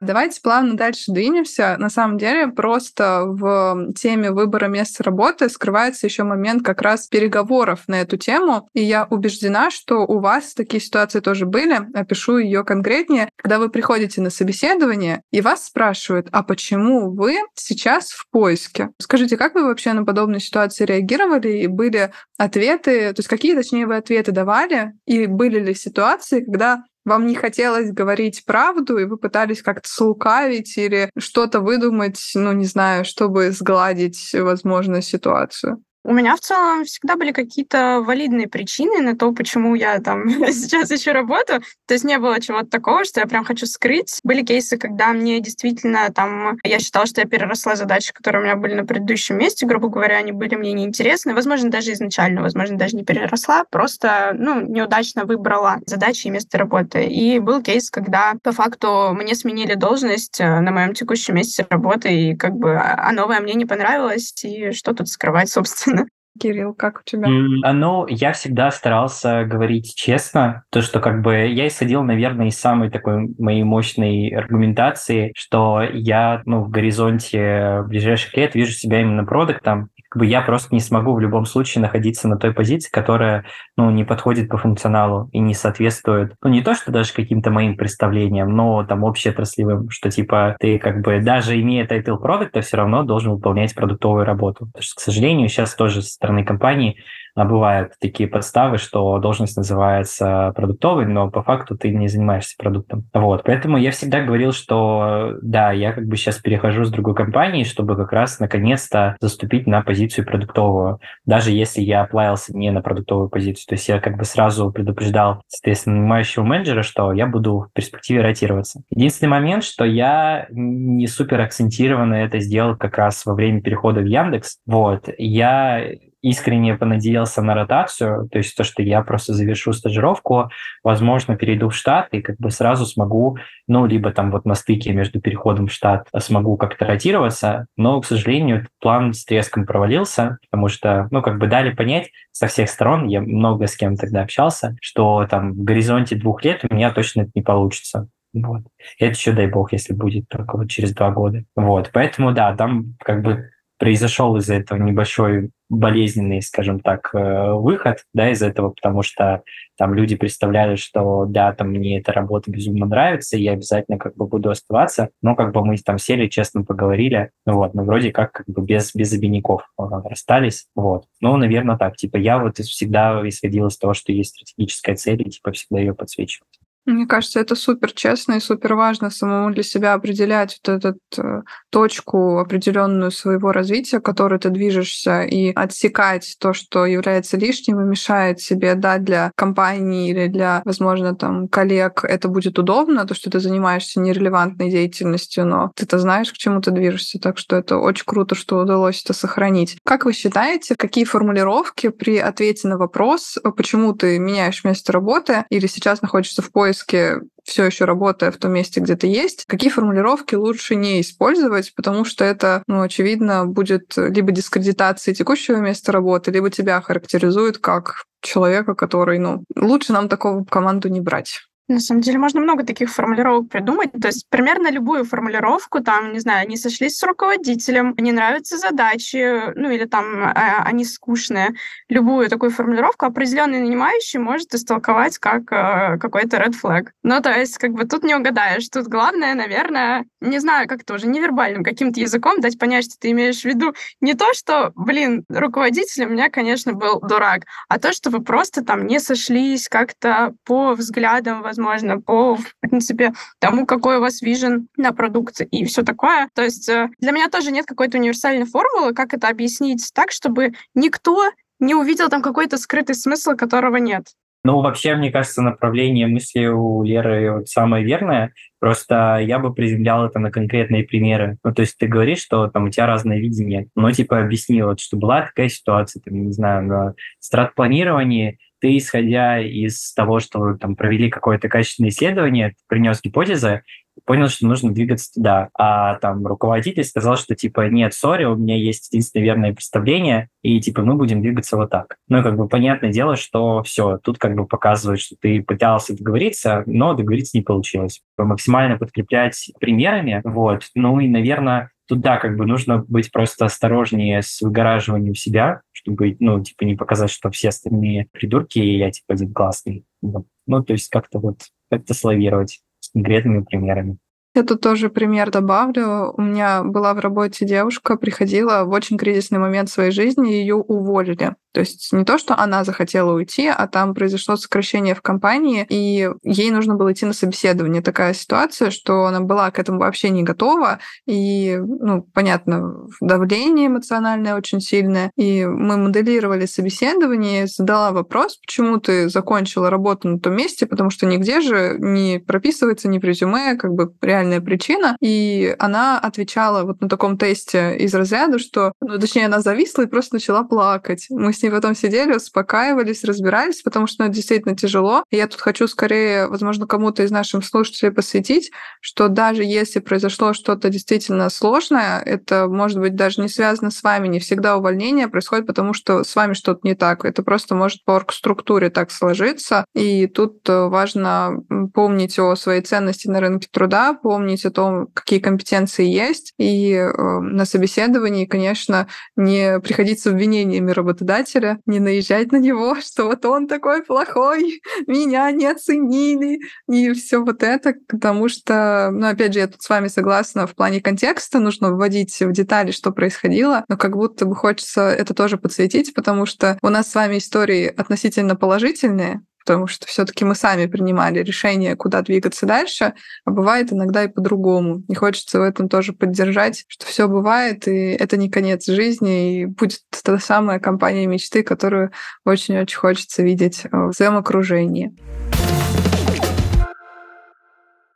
Давайте 0.00 0.40
плавно 0.40 0.76
дальше 0.76 1.12
двинемся. 1.12 1.76
На 1.78 1.90
самом 1.90 2.16
деле, 2.16 2.48
просто 2.48 3.24
в 3.26 3.92
теме 3.94 4.30
выбора 4.30 4.66
места 4.66 5.02
работы 5.02 5.50
скрывается 5.50 6.06
еще 6.06 6.22
момент 6.24 6.64
как 6.64 6.80
раз 6.80 7.06
переговоров 7.06 7.80
на 7.86 8.00
эту 8.00 8.16
тему. 8.16 8.66
И 8.72 8.82
я 8.82 9.06
убеждена, 9.10 9.70
что 9.70 10.06
у 10.06 10.20
вас 10.20 10.54
такие 10.54 10.80
ситуации 10.80 11.20
тоже 11.20 11.44
были. 11.44 11.80
Опишу 11.94 12.38
ее 12.38 12.64
конкретнее. 12.64 13.28
Когда 13.36 13.58
вы 13.58 13.68
приходите 13.68 14.22
на 14.22 14.30
собеседование, 14.30 15.22
и 15.30 15.42
вас 15.42 15.66
спрашивают, 15.66 16.28
а 16.32 16.42
почему 16.42 17.10
вы 17.10 17.36
сейчас 17.54 18.10
в 18.10 18.26
поиске? 18.30 18.90
Скажите, 18.98 19.36
как 19.36 19.54
вы 19.54 19.64
вообще 19.64 19.92
на 19.92 20.04
подобные 20.04 20.40
ситуации 20.40 20.84
реагировали? 20.84 21.58
И 21.58 21.66
были 21.66 22.10
ответы, 22.38 23.12
то 23.12 23.20
есть 23.20 23.28
какие, 23.28 23.54
точнее, 23.54 23.86
вы 23.86 23.96
ответы 23.96 24.32
давали? 24.32 24.92
И 25.04 25.26
были 25.26 25.60
ли 25.60 25.74
ситуации, 25.74 26.42
когда 26.42 26.84
Вам 27.04 27.26
не 27.26 27.34
хотелось 27.34 27.92
говорить 27.92 28.44
правду, 28.44 28.98
и 28.98 29.04
вы 29.04 29.16
пытались 29.16 29.62
как-то 29.62 29.88
слукавить 29.88 30.76
или 30.76 31.10
что-то 31.18 31.60
выдумать, 31.60 32.20
ну, 32.34 32.52
не 32.52 32.66
знаю, 32.66 33.04
чтобы 33.04 33.50
сгладить, 33.52 34.34
возможно, 34.34 35.00
ситуацию? 35.00 35.82
У 36.02 36.12
меня 36.14 36.34
в 36.34 36.40
целом 36.40 36.84
всегда 36.84 37.16
были 37.16 37.30
какие-то 37.32 38.00
валидные 38.00 38.48
причины 38.48 39.02
на 39.02 39.16
то, 39.16 39.32
почему 39.32 39.74
я 39.74 39.98
там 40.00 40.30
сейчас 40.52 40.90
ищу 40.90 41.12
работу. 41.12 41.60
То 41.86 41.94
есть 41.94 42.04
не 42.04 42.18
было 42.18 42.40
чего-то 42.40 42.66
такого, 42.66 43.04
что 43.04 43.20
я 43.20 43.26
прям 43.26 43.44
хочу 43.44 43.66
скрыть. 43.66 44.18
Были 44.24 44.42
кейсы, 44.42 44.78
когда 44.78 45.08
мне 45.12 45.40
действительно 45.40 46.10
там... 46.10 46.58
Я 46.64 46.78
считала, 46.78 47.04
что 47.04 47.20
я 47.20 47.26
переросла 47.26 47.76
задачи, 47.76 48.12
которые 48.14 48.42
у 48.42 48.44
меня 48.44 48.56
были 48.56 48.74
на 48.74 48.86
предыдущем 48.86 49.36
месте, 49.36 49.66
грубо 49.66 49.88
говоря, 49.88 50.16
они 50.16 50.32
были 50.32 50.54
мне 50.54 50.72
неинтересны. 50.72 51.34
Возможно, 51.34 51.70
даже 51.70 51.92
изначально, 51.92 52.40
возможно, 52.40 52.78
даже 52.78 52.96
не 52.96 53.04
переросла, 53.04 53.64
просто, 53.70 54.32
ну, 54.34 54.60
неудачно 54.60 55.26
выбрала 55.26 55.80
задачи 55.84 56.28
и 56.28 56.30
место 56.30 56.56
работы. 56.56 57.04
И 57.04 57.38
был 57.40 57.62
кейс, 57.62 57.90
когда 57.90 58.34
по 58.42 58.52
факту 58.52 59.10
мне 59.12 59.34
сменили 59.34 59.74
должность 59.74 60.40
э, 60.40 60.60
на 60.60 60.70
моем 60.70 60.94
текущем 60.94 61.34
месте 61.34 61.66
работы, 61.68 62.10
и 62.10 62.36
как 62.36 62.54
бы 62.54 62.78
а 62.78 63.12
новое 63.12 63.40
мне 63.40 63.54
не 63.54 63.66
понравилось, 63.66 64.32
и 64.44 64.72
что 64.72 64.94
тут 64.94 65.08
скрывать, 65.08 65.50
собственно. 65.50 65.89
Кирилл, 66.38 66.74
как 66.74 67.00
у 67.00 67.02
тебя? 67.04 67.28
Mm, 67.28 67.72
ну, 67.72 68.06
я 68.06 68.32
всегда 68.32 68.70
старался 68.70 69.44
говорить 69.44 69.94
честно, 69.94 70.64
то, 70.70 70.80
что 70.80 71.00
как 71.00 71.22
бы 71.22 71.34
я 71.34 71.66
исходил, 71.66 72.02
наверное, 72.02 72.46
из 72.46 72.58
самой 72.58 72.90
такой 72.90 73.34
моей 73.38 73.64
мощной 73.64 74.28
аргументации, 74.28 75.32
что 75.34 75.82
я, 75.82 76.42
ну, 76.46 76.62
в 76.62 76.70
горизонте 76.70 77.82
ближайших 77.86 78.36
лет 78.36 78.54
вижу 78.54 78.72
себя 78.72 79.00
именно 79.00 79.24
продуктом, 79.24 79.90
как 80.10 80.20
бы 80.20 80.26
я 80.26 80.42
просто 80.42 80.74
не 80.74 80.80
смогу 80.80 81.14
в 81.14 81.20
любом 81.20 81.46
случае 81.46 81.82
находиться 81.82 82.26
на 82.26 82.36
той 82.36 82.52
позиции, 82.52 82.90
которая, 82.90 83.44
ну, 83.76 83.90
не 83.90 84.02
подходит 84.02 84.48
по 84.48 84.58
функционалу 84.58 85.28
и 85.32 85.38
не 85.38 85.54
соответствует, 85.54 86.34
ну, 86.42 86.50
не 86.50 86.62
то, 86.62 86.74
что 86.74 86.90
даже 86.90 87.12
каким-то 87.12 87.50
моим 87.50 87.76
представлениям, 87.76 88.50
но 88.50 88.84
там 88.84 89.04
общеотраслевым, 89.04 89.88
что 89.88 90.10
типа 90.10 90.56
ты 90.58 90.80
как 90.80 91.02
бы 91.02 91.20
даже 91.20 91.60
имея 91.60 91.86
title 91.86 92.16
продукта, 92.16 92.60
все 92.60 92.76
равно 92.76 93.04
должен 93.04 93.32
выполнять 93.32 93.74
продуктовую 93.74 94.24
работу. 94.24 94.66
Потому 94.66 94.82
что, 94.82 94.96
к 94.96 95.00
сожалению, 95.00 95.48
сейчас 95.48 95.76
тоже 95.76 96.02
со 96.02 96.10
стороны 96.10 96.44
компании 96.44 96.96
бывают 97.34 97.92
такие 98.00 98.28
подставы, 98.28 98.78
что 98.78 99.18
должность 99.18 99.56
называется 99.56 100.52
продуктовой, 100.56 101.06
но 101.06 101.30
по 101.30 101.42
факту 101.42 101.76
ты 101.76 101.90
не 101.90 102.08
занимаешься 102.08 102.54
продуктом. 102.58 103.04
Вот, 103.12 103.44
поэтому 103.44 103.76
я 103.76 103.90
всегда 103.90 104.22
говорил, 104.22 104.52
что 104.52 105.34
да, 105.42 105.72
я 105.72 105.92
как 105.92 106.06
бы 106.06 106.16
сейчас 106.16 106.38
перехожу 106.38 106.84
с 106.84 106.90
другой 106.90 107.14
компании, 107.14 107.64
чтобы 107.64 107.96
как 107.96 108.12
раз 108.12 108.40
наконец-то 108.40 109.16
заступить 109.20 109.66
на 109.66 109.82
позицию 109.82 110.26
продуктовую, 110.26 111.00
даже 111.24 111.50
если 111.50 111.80
я 111.80 112.02
оплавился 112.02 112.56
не 112.56 112.70
на 112.70 112.82
продуктовую 112.82 113.28
позицию. 113.28 113.66
То 113.68 113.74
есть 113.74 113.88
я 113.88 114.00
как 114.00 114.16
бы 114.16 114.24
сразу 114.24 114.70
предупреждал, 114.72 115.42
соответственно, 115.48 115.96
нанимающего 115.96 116.44
менеджера, 116.44 116.82
что 116.82 117.12
я 117.12 117.26
буду 117.26 117.68
в 117.70 117.72
перспективе 117.72 118.22
ротироваться. 118.22 118.82
Единственный 118.90 119.28
момент, 119.28 119.64
что 119.64 119.84
я 119.84 120.46
не 120.50 121.06
супер 121.06 121.40
акцентированно 121.40 122.14
это 122.14 122.40
сделал 122.40 122.76
как 122.76 122.98
раз 122.98 123.24
во 123.26 123.34
время 123.34 123.60
перехода 123.62 124.00
в 124.00 124.04
Яндекс. 124.04 124.58
Вот, 124.66 125.08
я 125.18 125.84
искренне 126.22 126.74
понадеялся 126.74 127.42
на 127.42 127.54
ротацию, 127.54 128.28
то 128.28 128.38
есть 128.38 128.56
то, 128.56 128.64
что 128.64 128.82
я 128.82 129.02
просто 129.02 129.34
завершу 129.34 129.72
стажировку, 129.72 130.50
возможно, 130.82 131.36
перейду 131.36 131.68
в 131.68 131.74
штат 131.74 132.08
и 132.12 132.20
как 132.20 132.36
бы 132.36 132.50
сразу 132.50 132.86
смогу, 132.86 133.38
ну, 133.66 133.86
либо 133.86 134.12
там 134.12 134.30
вот 134.30 134.44
на 134.44 134.54
стыке 134.54 134.92
между 134.92 135.20
переходом 135.20 135.66
в 135.66 135.72
штат 135.72 136.08
смогу 136.18 136.56
как-то 136.56 136.86
ротироваться, 136.86 137.66
но, 137.76 138.00
к 138.00 138.06
сожалению, 138.06 138.58
этот 138.58 138.70
план 138.80 139.12
с 139.12 139.24
треском 139.24 139.66
провалился, 139.66 140.38
потому 140.50 140.68
что, 140.68 141.08
ну, 141.10 141.22
как 141.22 141.38
бы 141.38 141.46
дали 141.46 141.70
понять 141.70 142.10
со 142.32 142.46
всех 142.46 142.68
сторон, 142.68 143.06
я 143.08 143.20
много 143.20 143.66
с 143.66 143.76
кем 143.76 143.96
тогда 143.96 144.22
общался, 144.22 144.76
что 144.80 145.26
там 145.28 145.52
в 145.52 145.64
горизонте 145.64 146.16
двух 146.16 146.44
лет 146.44 146.64
у 146.68 146.74
меня 146.74 146.90
точно 146.90 147.22
это 147.22 147.30
не 147.34 147.42
получится. 147.42 148.08
Вот. 148.32 148.62
Это 148.98 149.12
еще, 149.12 149.32
дай 149.32 149.48
бог, 149.48 149.72
если 149.72 149.92
будет 149.92 150.28
только 150.28 150.56
вот 150.56 150.70
через 150.70 150.94
два 150.94 151.10
года. 151.10 151.44
Вот. 151.56 151.90
Поэтому, 151.92 152.32
да, 152.32 152.54
там 152.54 152.94
как 153.00 153.22
бы 153.22 153.50
произошел 153.80 154.36
из-за 154.36 154.56
этого 154.56 154.78
небольшой 154.78 155.50
болезненный, 155.70 156.42
скажем 156.42 156.80
так, 156.80 157.10
э, 157.14 157.52
выход, 157.54 158.04
да, 158.12 158.30
из 158.30 158.42
этого, 158.42 158.70
потому 158.70 159.02
что 159.02 159.42
там 159.78 159.94
люди 159.94 160.16
представляли, 160.16 160.76
что 160.76 161.24
да, 161.24 161.52
там 161.54 161.68
мне 161.70 161.98
эта 161.98 162.12
работа 162.12 162.50
безумно 162.50 162.84
нравится, 162.84 163.38
и 163.38 163.42
я 163.42 163.52
обязательно 163.52 163.96
как 163.96 164.16
бы 164.16 164.26
буду 164.26 164.50
оставаться, 164.50 165.08
но 165.22 165.34
как 165.34 165.52
бы 165.52 165.64
мы 165.64 165.78
там 165.78 165.96
сели, 165.96 166.26
честно 166.26 166.62
поговорили, 166.62 167.30
вот, 167.46 167.72
ну 167.72 167.84
вроде 167.84 168.12
как 168.12 168.32
как 168.32 168.46
бы 168.48 168.62
без, 168.62 168.94
без 168.94 169.14
обиняков 169.14 169.62
э, 169.78 169.82
расстались, 170.04 170.66
вот. 170.74 171.04
Ну, 171.22 171.36
наверное, 171.38 171.78
так, 171.78 171.96
типа 171.96 172.18
я 172.18 172.38
вот 172.38 172.58
всегда 172.58 173.26
исходил 173.26 173.68
из 173.68 173.78
того, 173.78 173.94
что 173.94 174.12
есть 174.12 174.34
стратегическая 174.34 174.94
цель, 174.94 175.22
и 175.22 175.30
типа 175.30 175.52
всегда 175.52 175.80
ее 175.80 175.94
подсвечивать. 175.94 176.49
Мне 176.90 177.06
кажется, 177.06 177.38
это 177.38 177.54
супер 177.54 177.92
честно 177.92 178.34
и 178.34 178.40
супер 178.40 178.74
важно 178.74 179.10
самому 179.10 179.52
для 179.52 179.62
себя 179.62 179.94
определять 179.94 180.58
вот 180.66 180.84
эту 180.84 180.98
э, 181.18 181.42
точку 181.70 182.38
определенную 182.38 183.12
своего 183.12 183.52
развития, 183.52 184.00
к 184.00 184.04
которой 184.04 184.40
ты 184.40 184.50
движешься, 184.50 185.22
и 185.22 185.52
отсекать 185.52 186.36
то, 186.40 186.52
что 186.52 186.86
является 186.86 187.36
лишним 187.36 187.80
и 187.80 187.84
мешает 187.84 188.40
себе, 188.40 188.74
да, 188.74 188.98
для 188.98 189.30
компании 189.36 190.10
или 190.10 190.26
для, 190.26 190.62
возможно, 190.64 191.14
там, 191.14 191.46
коллег 191.46 192.04
это 192.04 192.26
будет 192.26 192.58
удобно, 192.58 193.06
то, 193.06 193.14
что 193.14 193.30
ты 193.30 193.38
занимаешься 193.38 194.00
нерелевантной 194.00 194.68
деятельностью, 194.68 195.46
но 195.46 195.70
ты-то 195.76 195.98
знаешь, 196.00 196.32
к 196.32 196.38
чему 196.38 196.60
ты 196.60 196.72
движешься, 196.72 197.20
так 197.20 197.38
что 197.38 197.54
это 197.54 197.76
очень 197.76 198.04
круто, 198.04 198.34
что 198.34 198.58
удалось 198.58 199.02
это 199.04 199.12
сохранить. 199.12 199.78
Как 199.84 200.04
вы 200.04 200.12
считаете, 200.12 200.74
какие 200.76 201.04
формулировки 201.04 201.88
при 201.90 202.18
ответе 202.18 202.66
на 202.66 202.78
вопрос, 202.78 203.38
почему 203.56 203.92
ты 203.92 204.18
меняешь 204.18 204.64
место 204.64 204.92
работы 204.92 205.44
или 205.50 205.68
сейчас 205.68 206.02
находишься 206.02 206.42
в 206.42 206.50
поиске 206.50 206.79
поиске 206.80 207.20
все 207.44 207.64
еще 207.64 207.84
работая 207.84 208.30
в 208.30 208.36
том 208.36 208.52
месте, 208.52 208.80
где 208.80 208.96
ты 208.96 209.06
есть, 209.06 209.44
какие 209.46 209.70
формулировки 209.70 210.34
лучше 210.34 210.76
не 210.76 211.00
использовать, 211.00 211.74
потому 211.74 212.04
что 212.04 212.24
это, 212.24 212.62
ну, 212.66 212.82
очевидно, 212.82 213.46
будет 213.46 213.94
либо 213.96 214.30
дискредитацией 214.30 215.16
текущего 215.16 215.56
места 215.56 215.90
работы, 215.90 216.30
либо 216.30 216.50
тебя 216.50 216.80
характеризует 216.80 217.58
как 217.58 218.04
человека, 218.20 218.74
который, 218.74 219.18
ну, 219.18 219.44
лучше 219.56 219.92
нам 219.92 220.08
такого 220.08 220.44
команду 220.44 220.88
не 220.88 221.00
брать. 221.00 221.40
На 221.70 221.78
самом 221.78 222.00
деле 222.00 222.18
можно 222.18 222.40
много 222.40 222.64
таких 222.64 222.90
формулировок 222.90 223.48
придумать. 223.48 223.92
То 223.92 224.08
есть 224.08 224.28
примерно 224.28 224.72
любую 224.72 225.04
формулировку, 225.04 225.78
там, 225.78 226.12
не 226.12 226.18
знаю, 226.18 226.42
они 226.42 226.56
сошлись 226.56 226.96
с 226.96 227.02
руководителем, 227.04 227.94
не 227.96 228.10
нравятся 228.10 228.58
задачи, 228.58 229.52
ну 229.54 229.70
или 229.70 229.84
там 229.84 230.24
э, 230.24 230.32
они 230.64 230.84
скучные. 230.84 231.54
Любую 231.88 232.28
такую 232.28 232.50
формулировку 232.50 233.06
определенный 233.06 233.60
нанимающий 233.60 234.18
может 234.18 234.52
истолковать 234.52 235.18
как 235.18 235.42
э, 235.52 235.98
какой-то 235.98 236.38
red 236.38 236.54
flag. 236.60 236.88
Ну, 237.04 237.20
то 237.20 237.30
есть 237.30 237.56
как 237.58 237.70
бы 237.70 237.84
тут 237.84 238.02
не 238.02 238.16
угадаешь. 238.16 238.68
Тут 238.68 238.88
главное, 238.88 239.34
наверное, 239.34 240.06
не 240.20 240.40
знаю, 240.40 240.66
как 240.66 240.82
тоже 240.82 241.06
невербальным 241.06 241.62
каким-то 241.62 242.00
языком 242.00 242.40
дать 242.40 242.58
понять, 242.58 242.86
что 242.86 242.98
ты 242.98 243.12
имеешь 243.12 243.42
в 243.42 243.44
виду 243.44 243.74
не 244.00 244.14
то, 244.14 244.34
что, 244.34 244.72
блин, 244.74 245.24
руководитель 245.28 246.06
у 246.06 246.08
меня, 246.08 246.30
конечно, 246.30 246.72
был 246.72 246.98
дурак, 247.00 247.42
а 247.68 247.78
то, 247.78 247.92
что 247.92 248.10
вы 248.10 248.24
просто 248.24 248.64
там 248.64 248.88
не 248.88 248.98
сошлись 248.98 249.68
как-то 249.68 250.34
по 250.44 250.72
взглядам, 250.72 251.42
возможно, 251.42 251.59
возможно, 251.64 252.00
по, 252.00 252.36
в 252.36 252.54
принципе, 252.60 253.12
тому, 253.38 253.66
какой 253.66 253.98
у 253.98 254.00
вас 254.00 254.22
вижен 254.22 254.68
на 254.76 254.92
продукции 254.92 255.46
и 255.50 255.64
все 255.64 255.82
такое. 255.82 256.28
То 256.34 256.42
есть 256.42 256.68
э, 256.68 256.88
для 256.98 257.12
меня 257.12 257.28
тоже 257.28 257.50
нет 257.50 257.66
какой-то 257.66 257.98
универсальной 257.98 258.46
формулы, 258.46 258.94
как 258.94 259.14
это 259.14 259.28
объяснить 259.28 259.90
так, 259.94 260.10
чтобы 260.10 260.52
никто 260.74 261.30
не 261.58 261.74
увидел 261.74 262.08
там 262.08 262.22
какой-то 262.22 262.56
скрытый 262.56 262.94
смысл, 262.94 263.32
которого 263.36 263.76
нет. 263.76 264.06
Ну, 264.42 264.62
вообще, 264.62 264.96
мне 264.96 265.12
кажется, 265.12 265.42
направление 265.42 266.06
мысли 266.06 266.46
у 266.46 266.82
Леры 266.82 267.44
самое 267.44 267.84
верное. 267.84 268.32
Просто 268.58 269.18
я 269.18 269.38
бы 269.38 269.52
приземлял 269.52 270.06
это 270.06 270.18
на 270.18 270.30
конкретные 270.30 270.84
примеры. 270.84 271.36
Ну, 271.44 271.52
то 271.52 271.60
есть 271.60 271.76
ты 271.76 271.86
говоришь, 271.86 272.22
что 272.22 272.48
там 272.48 272.64
у 272.64 272.70
тебя 272.70 272.86
разное 272.86 273.18
видение. 273.18 273.68
Но 273.74 273.92
типа 273.92 274.18
объясни, 274.18 274.62
вот, 274.62 274.80
что 274.80 274.96
была 274.96 275.26
такая 275.26 275.50
ситуация, 275.50 276.00
там, 276.00 276.26
не 276.26 276.32
знаю, 276.32 276.66
на 276.66 276.94
стратпланировании 277.18 278.38
ты, 278.60 278.76
исходя 278.76 279.40
из 279.40 279.92
того, 279.94 280.20
что 280.20 280.54
там 280.54 280.76
провели 280.76 281.10
какое-то 281.10 281.48
качественное 281.48 281.90
исследование, 281.90 282.54
принес 282.68 283.00
гипотезы, 283.02 283.62
понял, 284.04 284.28
что 284.28 284.46
нужно 284.46 284.72
двигаться 284.72 285.12
туда. 285.12 285.48
А 285.54 285.96
там 285.96 286.26
руководитель 286.26 286.84
сказал, 286.84 287.16
что 287.16 287.34
типа 287.34 287.68
нет, 287.68 287.94
сори, 287.94 288.24
у 288.24 288.36
меня 288.36 288.56
есть 288.56 288.92
единственное 288.92 289.24
верное 289.24 289.54
представление, 289.54 290.28
и 290.42 290.60
типа 290.60 290.82
мы 290.82 290.94
будем 290.94 291.22
двигаться 291.22 291.56
вот 291.56 291.70
так. 291.70 291.96
Ну, 292.08 292.22
как 292.22 292.36
бы 292.36 292.48
понятное 292.48 292.90
дело, 292.90 293.16
что 293.16 293.62
все, 293.62 293.98
тут 293.98 294.18
как 294.18 294.34
бы 294.34 294.46
показывает, 294.46 295.00
что 295.00 295.16
ты 295.20 295.42
пытался 295.42 295.96
договориться, 295.96 296.62
но 296.66 296.94
договориться 296.94 297.36
не 297.36 297.42
получилось. 297.42 298.00
Максимально 298.16 298.78
подкреплять 298.78 299.50
примерами, 299.60 300.20
вот. 300.24 300.64
Ну 300.74 301.00
и, 301.00 301.08
наверное, 301.08 301.70
Тут, 301.90 302.02
да, 302.02 302.18
как 302.18 302.36
бы 302.36 302.46
нужно 302.46 302.84
быть 302.86 303.10
просто 303.10 303.46
осторожнее 303.46 304.22
с 304.22 304.40
выгораживанием 304.42 305.16
себя, 305.16 305.62
чтобы, 305.72 306.16
ну, 306.20 306.40
типа, 306.40 306.62
не 306.62 306.76
показать, 306.76 307.10
что 307.10 307.32
все 307.32 307.48
остальные 307.48 308.06
придурки, 308.12 308.60
и 308.60 308.78
я, 308.78 308.92
типа, 308.92 309.14
один 309.14 309.32
классный. 309.32 309.84
Ну, 310.00 310.62
то 310.62 310.72
есть 310.72 310.88
как-то 310.88 311.18
вот, 311.18 311.40
как-то 311.68 311.92
славировать 311.94 312.60
с 312.78 312.90
конкретными 312.92 313.42
примерами. 313.42 313.98
Я 314.36 314.44
тут 314.44 314.60
тоже 314.60 314.88
пример 314.88 315.32
добавлю. 315.32 316.14
У 316.16 316.22
меня 316.22 316.62
была 316.62 316.94
в 316.94 317.00
работе 317.00 317.44
девушка, 317.44 317.96
приходила 317.96 318.62
в 318.62 318.70
очень 318.70 318.96
кризисный 318.96 319.40
момент 319.40 319.68
своей 319.68 319.90
жизни, 319.90 320.30
ее 320.30 320.54
уволили. 320.54 321.34
То 321.52 321.60
есть 321.60 321.92
не 321.92 322.04
то, 322.04 322.18
что 322.18 322.38
она 322.38 322.64
захотела 322.64 323.12
уйти, 323.12 323.46
а 323.48 323.66
там 323.66 323.94
произошло 323.94 324.36
сокращение 324.36 324.94
в 324.94 325.02
компании, 325.02 325.66
и 325.68 326.10
ей 326.22 326.50
нужно 326.50 326.74
было 326.74 326.92
идти 326.92 327.06
на 327.06 327.12
собеседование. 327.12 327.82
Такая 327.82 328.14
ситуация, 328.14 328.70
что 328.70 329.06
она 329.06 329.20
была 329.20 329.50
к 329.50 329.58
этому 329.58 329.80
вообще 329.80 330.10
не 330.10 330.22
готова, 330.22 330.78
и, 331.06 331.58
ну, 331.58 332.02
понятно, 332.02 332.86
давление 333.00 333.66
эмоциональное 333.66 334.36
очень 334.36 334.60
сильное. 334.60 335.10
И 335.16 335.44
мы 335.44 335.76
моделировали 335.76 336.46
собеседование, 336.46 337.46
задала 337.46 337.92
вопрос, 337.92 338.38
почему 338.38 338.78
ты 338.78 339.08
закончила 339.08 339.70
работу 339.70 340.08
на 340.08 340.20
том 340.20 340.34
месте, 340.34 340.66
потому 340.66 340.90
что 340.90 341.06
нигде 341.06 341.40
же 341.40 341.76
не 341.78 342.18
прописывается 342.18 342.88
ни 342.88 342.98
в 342.98 343.04
резюме, 343.04 343.56
как 343.56 343.72
бы 343.72 343.92
реальная 344.00 344.40
причина. 344.40 344.96
И 345.00 345.54
она 345.58 345.98
отвечала 345.98 346.62
вот 346.64 346.80
на 346.80 346.88
таком 346.88 347.18
тесте 347.18 347.76
из 347.76 347.94
разряда, 347.94 348.38
что, 348.38 348.72
ну, 348.80 348.98
точнее, 348.98 349.26
она 349.26 349.40
зависла 349.40 349.82
и 349.82 349.86
просто 349.86 350.16
начала 350.16 350.44
плакать. 350.44 351.06
Мы 351.10 351.32
с 351.40 351.42
ней 351.42 351.50
потом 351.50 351.74
сидели, 351.74 352.14
успокаивались, 352.14 353.04
разбирались, 353.04 353.62
потому 353.62 353.86
что 353.86 354.04
ну, 354.04 354.12
действительно 354.12 354.54
тяжело. 354.54 355.04
И 355.10 355.16
я 355.16 355.26
тут 355.26 355.40
хочу 355.40 355.66
скорее, 355.66 356.26
возможно, 356.28 356.66
кому-то 356.66 357.02
из 357.02 357.10
наших 357.10 357.44
слушателей 357.44 357.92
посвятить, 357.92 358.50
что 358.80 359.08
даже 359.08 359.42
если 359.42 359.80
произошло 359.80 360.32
что-то 360.32 360.68
действительно 360.68 361.30
сложное, 361.30 362.00
это 362.00 362.46
может 362.48 362.78
быть 362.78 362.94
даже 362.94 363.20
не 363.22 363.28
связано 363.28 363.70
с 363.70 363.82
вами, 363.82 364.08
не 364.08 364.20
всегда 364.20 364.56
увольнение 364.56 365.08
происходит, 365.08 365.46
потому 365.46 365.72
что 365.72 366.04
с 366.04 366.14
вами 366.14 366.34
что-то 366.34 366.60
не 366.64 366.74
так. 366.74 367.04
Это 367.04 367.22
просто 367.22 367.54
может 367.54 367.84
по 367.84 367.96
оргструктуре 367.96 368.70
так 368.70 368.90
сложиться. 368.90 369.64
И 369.74 370.06
тут 370.06 370.48
э, 370.48 370.66
важно 370.66 371.38
помнить 371.72 372.18
о 372.18 372.36
своей 372.36 372.60
ценности 372.60 373.08
на 373.08 373.20
рынке 373.20 373.48
труда, 373.50 373.94
помнить 373.94 374.44
о 374.44 374.50
том, 374.50 374.88
какие 374.88 375.20
компетенции 375.20 375.86
есть, 375.86 376.34
и 376.38 376.72
э, 376.74 376.92
на 377.20 377.44
собеседовании, 377.44 378.26
конечно, 378.26 378.88
не 379.16 379.58
приходить 379.60 380.00
с 380.00 380.06
обвинениями 380.06 380.70
работодателя, 380.72 381.29
не 381.66 381.80
наезжать 381.80 382.32
на 382.32 382.36
него, 382.36 382.74
что 382.80 383.06
вот 383.06 383.24
он 383.24 383.46
такой 383.46 383.82
плохой, 383.82 384.60
меня 384.86 385.30
не 385.30 385.46
оценили, 385.46 386.40
и 386.68 386.92
все 386.92 387.22
вот 387.22 387.42
это, 387.42 387.74
потому 387.88 388.28
что, 388.28 388.90
ну, 388.92 389.08
опять 389.08 389.32
же, 389.32 389.40
я 389.40 389.48
тут 389.48 389.62
с 389.62 389.68
вами 389.68 389.88
согласна, 389.88 390.46
в 390.46 390.54
плане 390.54 390.80
контекста 390.80 391.38
нужно 391.38 391.72
вводить 391.72 392.18
в 392.20 392.32
детали, 392.32 392.70
что 392.70 392.90
происходило, 392.90 393.64
но 393.68 393.76
как 393.76 393.96
будто 393.96 394.26
бы 394.26 394.34
хочется 394.34 394.82
это 394.82 395.14
тоже 395.14 395.38
подсветить, 395.38 395.94
потому 395.94 396.26
что 396.26 396.58
у 396.62 396.68
нас 396.68 396.90
с 396.90 396.94
вами 396.94 397.18
истории 397.18 397.66
относительно 397.66 398.36
положительные, 398.36 399.22
потому 399.50 399.66
что 399.66 399.84
все-таки 399.88 400.24
мы 400.24 400.36
сами 400.36 400.66
принимали 400.66 401.24
решение, 401.24 401.74
куда 401.74 402.02
двигаться 402.02 402.46
дальше, 402.46 402.94
а 403.24 403.30
бывает 403.32 403.72
иногда 403.72 404.04
и 404.04 404.08
по-другому. 404.08 404.84
И 404.88 404.94
хочется 404.94 405.40
в 405.40 405.42
этом 405.42 405.68
тоже 405.68 405.92
поддержать, 405.92 406.64
что 406.68 406.86
все 406.86 407.08
бывает, 407.08 407.66
и 407.66 407.88
это 407.90 408.16
не 408.16 408.30
конец 408.30 408.66
жизни, 408.66 409.40
и 409.40 409.46
будет 409.46 409.80
та 410.04 410.20
самая 410.20 410.60
компания 410.60 411.08
мечты, 411.08 411.42
которую 411.42 411.90
очень-очень 412.24 412.78
хочется 412.78 413.24
видеть 413.24 413.64
в 413.72 413.92
своем 413.92 414.16
окружении 414.16 414.94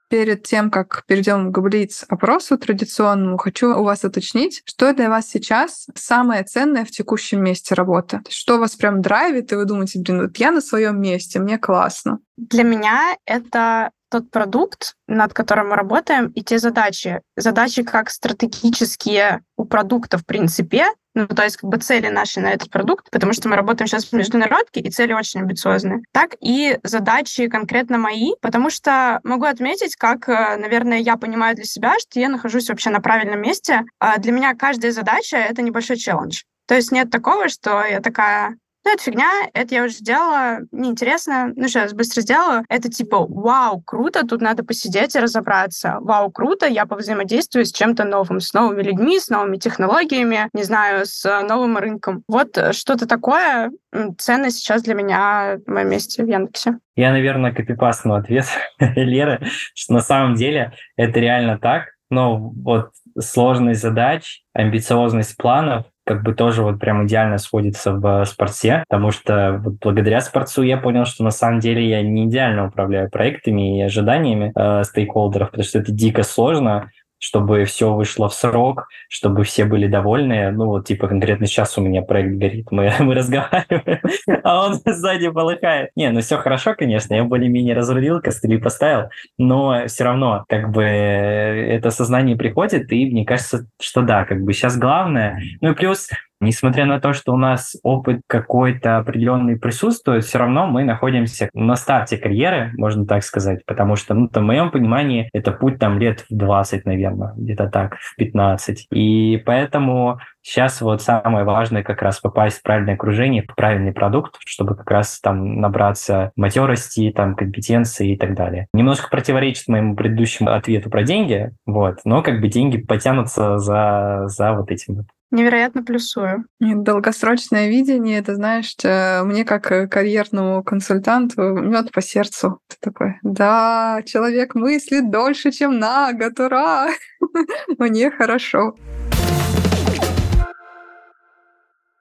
перед 0.08 0.42
тем, 0.44 0.70
как 0.70 1.04
перейдем 1.06 1.52
к 1.52 1.58
Блиц-опросу 1.61 2.58
традиционному, 2.58 3.37
хочу 3.37 3.75
у 3.76 3.84
вас 3.84 4.04
уточнить, 4.04 4.62
что 4.64 4.92
для 4.92 5.08
вас 5.08 5.28
сейчас 5.28 5.87
самое 5.94 6.42
ценное 6.44 6.84
в 6.84 6.90
текущем 6.90 7.42
месте 7.42 7.75
работы? 7.75 8.20
Что 8.28 8.58
вас 8.58 8.76
прям 8.76 9.02
драйвит, 9.02 9.52
и 9.52 9.56
вы 9.56 9.64
думаете, 9.64 10.00
блин, 10.00 10.23
вот 10.23 10.37
я 10.37 10.50
на 10.50 10.61
своем 10.61 11.00
месте, 11.00 11.38
мне 11.38 11.58
классно. 11.58 12.18
Для 12.37 12.64
меня 12.64 13.16
это 13.26 13.90
тот 14.14 14.30
продукт, 14.30 14.94
над 15.09 15.35
которым 15.35 15.71
мы 15.71 15.76
работаем, 15.76 16.28
и 16.28 16.42
те 16.44 16.61
задачи. 16.61 17.21
Задачи 17.37 17.83
как 17.83 18.11
стратегические 18.11 19.42
у 19.56 19.64
продукта 19.64 20.18
в 20.18 20.25
принципе, 20.25 20.87
ну, 21.14 21.26
то 21.26 21.42
есть 21.42 21.56
как 21.56 21.68
бы 21.68 21.78
цели 21.78 22.06
наши 22.06 22.40
на 22.40 22.52
этот 22.52 22.71
продукт, 22.71 23.11
потому 23.11 23.33
что 23.33 23.49
мы 23.49 23.56
работаем 23.56 23.88
сейчас 23.88 24.04
в 24.04 24.12
международке, 24.12 24.80
и 24.80 24.90
цели 24.90 25.12
очень 25.12 25.40
амбициозные, 25.40 26.02
так 26.12 26.37
и 26.40 26.78
задачи 26.85 27.49
конкретно 27.49 27.99
мои, 27.99 28.35
потому 28.40 28.71
что 28.71 29.18
могу 29.25 29.47
отметить, 29.47 29.97
как, 29.97 30.28
э, 30.28 30.56
наверное, 30.59 30.99
я 30.99 31.16
понимаю 31.16 31.56
для 31.56 31.64
себя, 31.64 31.94
что 31.99 32.21
я 32.21 32.28
нахожусь 32.28 32.68
вообще 32.68 32.90
на 32.90 33.00
правильном 33.00 33.40
месте. 33.40 33.83
А 33.99 34.18
для 34.18 34.30
меня 34.30 34.54
каждая 34.54 34.92
задача— 34.92 35.37
это 35.38 35.61
небольшой 35.61 35.97
челлендж. 35.97 36.42
То 36.66 36.76
есть 36.76 36.92
нет 36.92 37.11
такого, 37.11 37.49
что 37.49 37.83
я 37.85 38.00
такая, 38.00 38.56
ну, 38.85 38.93
это 38.93 39.03
фигня, 39.03 39.31
это 39.55 39.75
я 39.75 39.85
уже 39.85 39.95
сделала, 39.95 40.59
неинтересно, 40.71 41.53
ну, 41.57 41.69
сейчас 41.69 41.95
быстро 41.95 42.21
сделаю. 42.21 42.64
Это 42.69 42.91
типа, 42.91 43.26
вау, 43.26 43.81
круто, 43.81 44.26
тут 44.26 44.43
надо 44.43 44.62
посидеть 44.64 45.17
и 45.17 45.21
разобраться. 45.21 45.97
Вау, 46.00 46.31
круто, 46.31 46.67
я 46.67 46.85
повзаимодействую 46.85 47.64
с 47.64 47.73
чем-то 47.73 48.05
новым, 48.05 48.41
с 48.41 48.53
новыми 48.53 48.83
людьми, 48.83 49.19
с 49.19 49.31
новыми 49.31 49.57
технологиями, 49.57 50.49
не 50.53 50.62
знаю, 50.64 51.07
с 51.07 51.25
новым 51.43 51.79
рынком. 51.79 52.25
Вот 52.29 52.59
что-то 52.73 53.09
такое 53.09 53.71
ценно 54.19 54.50
сейчас 54.50 54.83
для 54.83 54.95
меня 54.95 55.59
в 55.67 55.71
моем 55.71 55.88
месте 55.88 56.23
в 56.23 56.29
Яндексе. 56.29 56.79
Я, 56.97 57.12
наверное, 57.12 57.53
копипастну 57.53 58.14
ответ 58.14 58.47
Леры, 58.79 59.41
что 59.75 59.95
на 59.95 60.00
самом 60.00 60.35
деле 60.35 60.73
это 60.97 61.19
реально 61.21 61.59
так, 61.59 61.95
но 62.11 62.37
вот 62.38 62.91
сложность 63.19 63.81
задач, 63.81 64.43
амбициозность 64.53 65.37
планов, 65.37 65.87
как 66.04 66.23
бы 66.23 66.34
тоже 66.34 66.62
вот 66.62 66.78
прям 66.78 67.06
идеально 67.06 67.38
сводится 67.38 67.92
в 67.92 68.25
спорте, 68.26 68.84
потому 68.88 69.11
что 69.11 69.61
вот 69.62 69.75
благодаря 69.80 70.20
спорту 70.20 70.62
я 70.62 70.76
понял, 70.76 71.06
что 71.06 71.25
на 71.25 71.30
самом 71.30 71.61
деле 71.61 71.88
я 71.88 72.02
не 72.02 72.26
идеально 72.26 72.66
управляю 72.66 73.11
проектами 73.11 73.78
и 73.78 73.82
ожиданиями 73.82 74.52
э, 74.54 74.84
стейкхолдеров, 74.84 75.50
потому 75.50 75.64
что 75.64 75.78
это 75.78 75.92
дико 75.92 76.23
сложно, 76.23 76.90
чтобы 77.25 77.64
все 77.64 77.95
вышло 77.95 78.28
в 78.28 78.35
срок, 78.35 78.88
чтобы 79.09 79.45
все 79.45 79.64
были 79.64 79.87
довольны. 79.87 80.50
Ну, 80.50 80.66
вот, 80.66 80.87
типа, 80.87 81.09
конкретно 81.09 81.47
сейчас 81.47 81.78
у 81.78 81.81
меня 81.81 82.02
проект 82.02 82.37
горит, 82.37 82.66
мы, 82.71 82.93
мы 83.00 83.14
разговариваем, 83.14 84.00
а 84.43 84.66
он 84.66 84.75
сзади 84.85 85.31
полыхает. 85.31 85.88
Не, 85.97 86.11
ну 86.11 86.21
все 86.21 86.37
хорошо, 86.37 86.75
конечно, 86.75 87.14
я 87.14 87.25
более-менее 87.25 87.75
разрулил, 87.75 88.21
костыли 88.21 88.59
поставил, 88.59 89.09
но 89.38 89.87
все 89.87 90.04
равно, 90.04 90.45
как 90.50 90.71
бы, 90.71 90.85
это 90.85 91.90
сознание 91.90 92.37
приходит, 92.37 92.93
и 92.93 93.07
мне 93.07 93.25
кажется, 93.25 93.69
что 93.81 94.02
да, 94.02 94.26
как 94.26 94.43
бы 94.43 94.52
сейчас 94.52 94.76
главное. 94.76 95.40
Ну 95.62 95.71
и 95.71 95.75
плюс 95.75 96.11
Несмотря 96.44 96.84
на 96.84 97.00
то, 97.00 97.14
что 97.14 97.32
у 97.32 97.36
нас 97.36 97.74
опыт 97.82 98.20
какой-то 98.26 98.98
определенный 98.98 99.58
присутствует, 99.58 100.24
все 100.24 100.38
равно 100.38 100.66
мы 100.66 100.84
находимся 100.84 101.48
на 101.54 101.74
старте 101.74 102.18
карьеры, 102.18 102.72
можно 102.76 103.06
так 103.06 103.24
сказать, 103.24 103.64
потому 103.64 103.96
что, 103.96 104.12
ну, 104.12 104.28
там, 104.28 104.44
в 104.44 104.46
моем 104.46 104.70
понимании, 104.70 105.30
это 105.32 105.52
путь 105.52 105.78
там 105.78 105.98
лет 105.98 106.24
в 106.28 106.36
20, 106.36 106.84
наверное, 106.84 107.32
где-то 107.36 107.68
так, 107.68 107.96
в 107.96 108.14
15. 108.16 108.88
И 108.92 109.42
поэтому 109.46 110.18
сейчас 110.42 110.82
вот 110.82 111.00
самое 111.00 111.44
важное 111.44 111.82
как 111.82 112.02
раз 112.02 112.20
попасть 112.20 112.58
в 112.58 112.62
правильное 112.62 112.94
окружение, 112.94 113.42
в 113.42 113.54
правильный 113.54 113.92
продукт, 113.92 114.36
чтобы 114.44 114.76
как 114.76 114.90
раз 114.90 115.20
там 115.20 115.60
набраться 115.60 116.32
матерости, 116.36 117.10
там, 117.10 117.34
компетенции 117.34 118.12
и 118.12 118.16
так 118.18 118.34
далее. 118.34 118.66
Немножко 118.74 119.08
противоречит 119.08 119.68
моему 119.68 119.96
предыдущему 119.96 120.52
ответу 120.52 120.90
про 120.90 121.02
деньги, 121.02 121.50
вот, 121.64 122.00
но 122.04 122.22
как 122.22 122.42
бы 122.42 122.48
деньги 122.48 122.76
потянутся 122.76 123.58
за, 123.58 124.24
за 124.26 124.52
вот 124.52 124.70
этим 124.70 124.96
вот 124.96 125.06
Невероятно 125.35 125.83
плюсую. 125.83 126.45
Долгосрочное 126.61 127.69
видение, 127.69 128.21
это, 128.21 128.37
знаешь, 128.37 128.76
э, 128.85 129.25
мне 129.25 129.45
как 129.45 129.73
э, 129.73 129.88
карьерному 129.88 130.62
консультанту 130.62 131.57
мед 131.57 131.91
по 131.91 132.00
сердцу. 132.00 132.61
Ты 132.69 132.76
такой, 132.81 133.17
да, 133.25 134.00
человек 134.07 134.55
мыслит 134.55 135.11
дольше, 135.11 135.50
чем 135.50 135.81
на 135.81 136.12
год, 136.12 136.38
ура! 136.38 136.87
Мне 137.79 138.12
хорошо. 138.12 138.76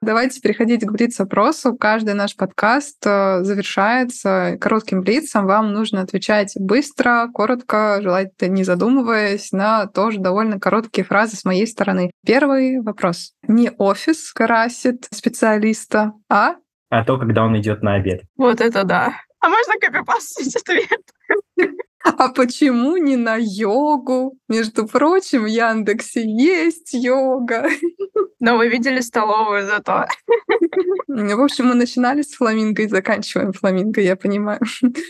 Давайте 0.04 0.38
переходить 0.42 0.84
к 0.84 0.92
блиц-опросу. 0.92 1.74
Каждый 1.74 2.12
наш 2.12 2.36
подкаст 2.36 2.98
э, 3.06 3.42
завершается 3.42 4.58
коротким 4.60 5.00
блицом. 5.00 5.46
Вам 5.46 5.72
нужно 5.72 6.02
отвечать 6.02 6.52
быстро, 6.60 7.28
коротко, 7.32 8.00
желательно 8.02 8.52
не 8.52 8.64
задумываясь, 8.64 9.50
на 9.52 9.86
тоже 9.86 10.18
довольно 10.18 10.60
короткие 10.60 11.06
фразы 11.06 11.36
с 11.36 11.46
моей 11.46 11.66
стороны. 11.66 12.10
Первый 12.26 12.82
вопрос. 12.82 13.32
Не 13.48 13.70
офис 13.78 14.30
красит 14.32 15.06
специалиста, 15.10 16.12
а... 16.28 16.56
А 16.90 17.04
то, 17.04 17.16
когда 17.16 17.42
он 17.42 17.58
идет 17.58 17.82
на 17.82 17.94
обед. 17.94 18.24
Вот 18.36 18.60
это 18.60 18.84
да. 18.84 19.14
А 19.40 19.48
можно 19.48 19.72
копипастить 19.80 20.54
ответ? 20.54 21.00
А 22.04 22.28
почему 22.28 22.98
не 22.98 23.16
на 23.16 23.36
йогу? 23.38 24.36
Между 24.48 24.86
прочим, 24.86 25.44
в 25.44 25.46
Яндексе 25.46 26.22
есть 26.26 26.92
йога. 26.92 27.66
Но 28.40 28.56
вы 28.56 28.68
видели 28.68 29.00
столовую 29.00 29.66
зато. 29.66 30.06
В 31.08 31.40
общем, 31.40 31.66
мы 31.66 31.74
начинали 31.74 32.22
с 32.22 32.34
фламинго 32.34 32.82
и 32.82 32.88
заканчиваем 32.88 33.52
фламинго, 33.52 34.00
я 34.00 34.16
понимаю. 34.16 34.60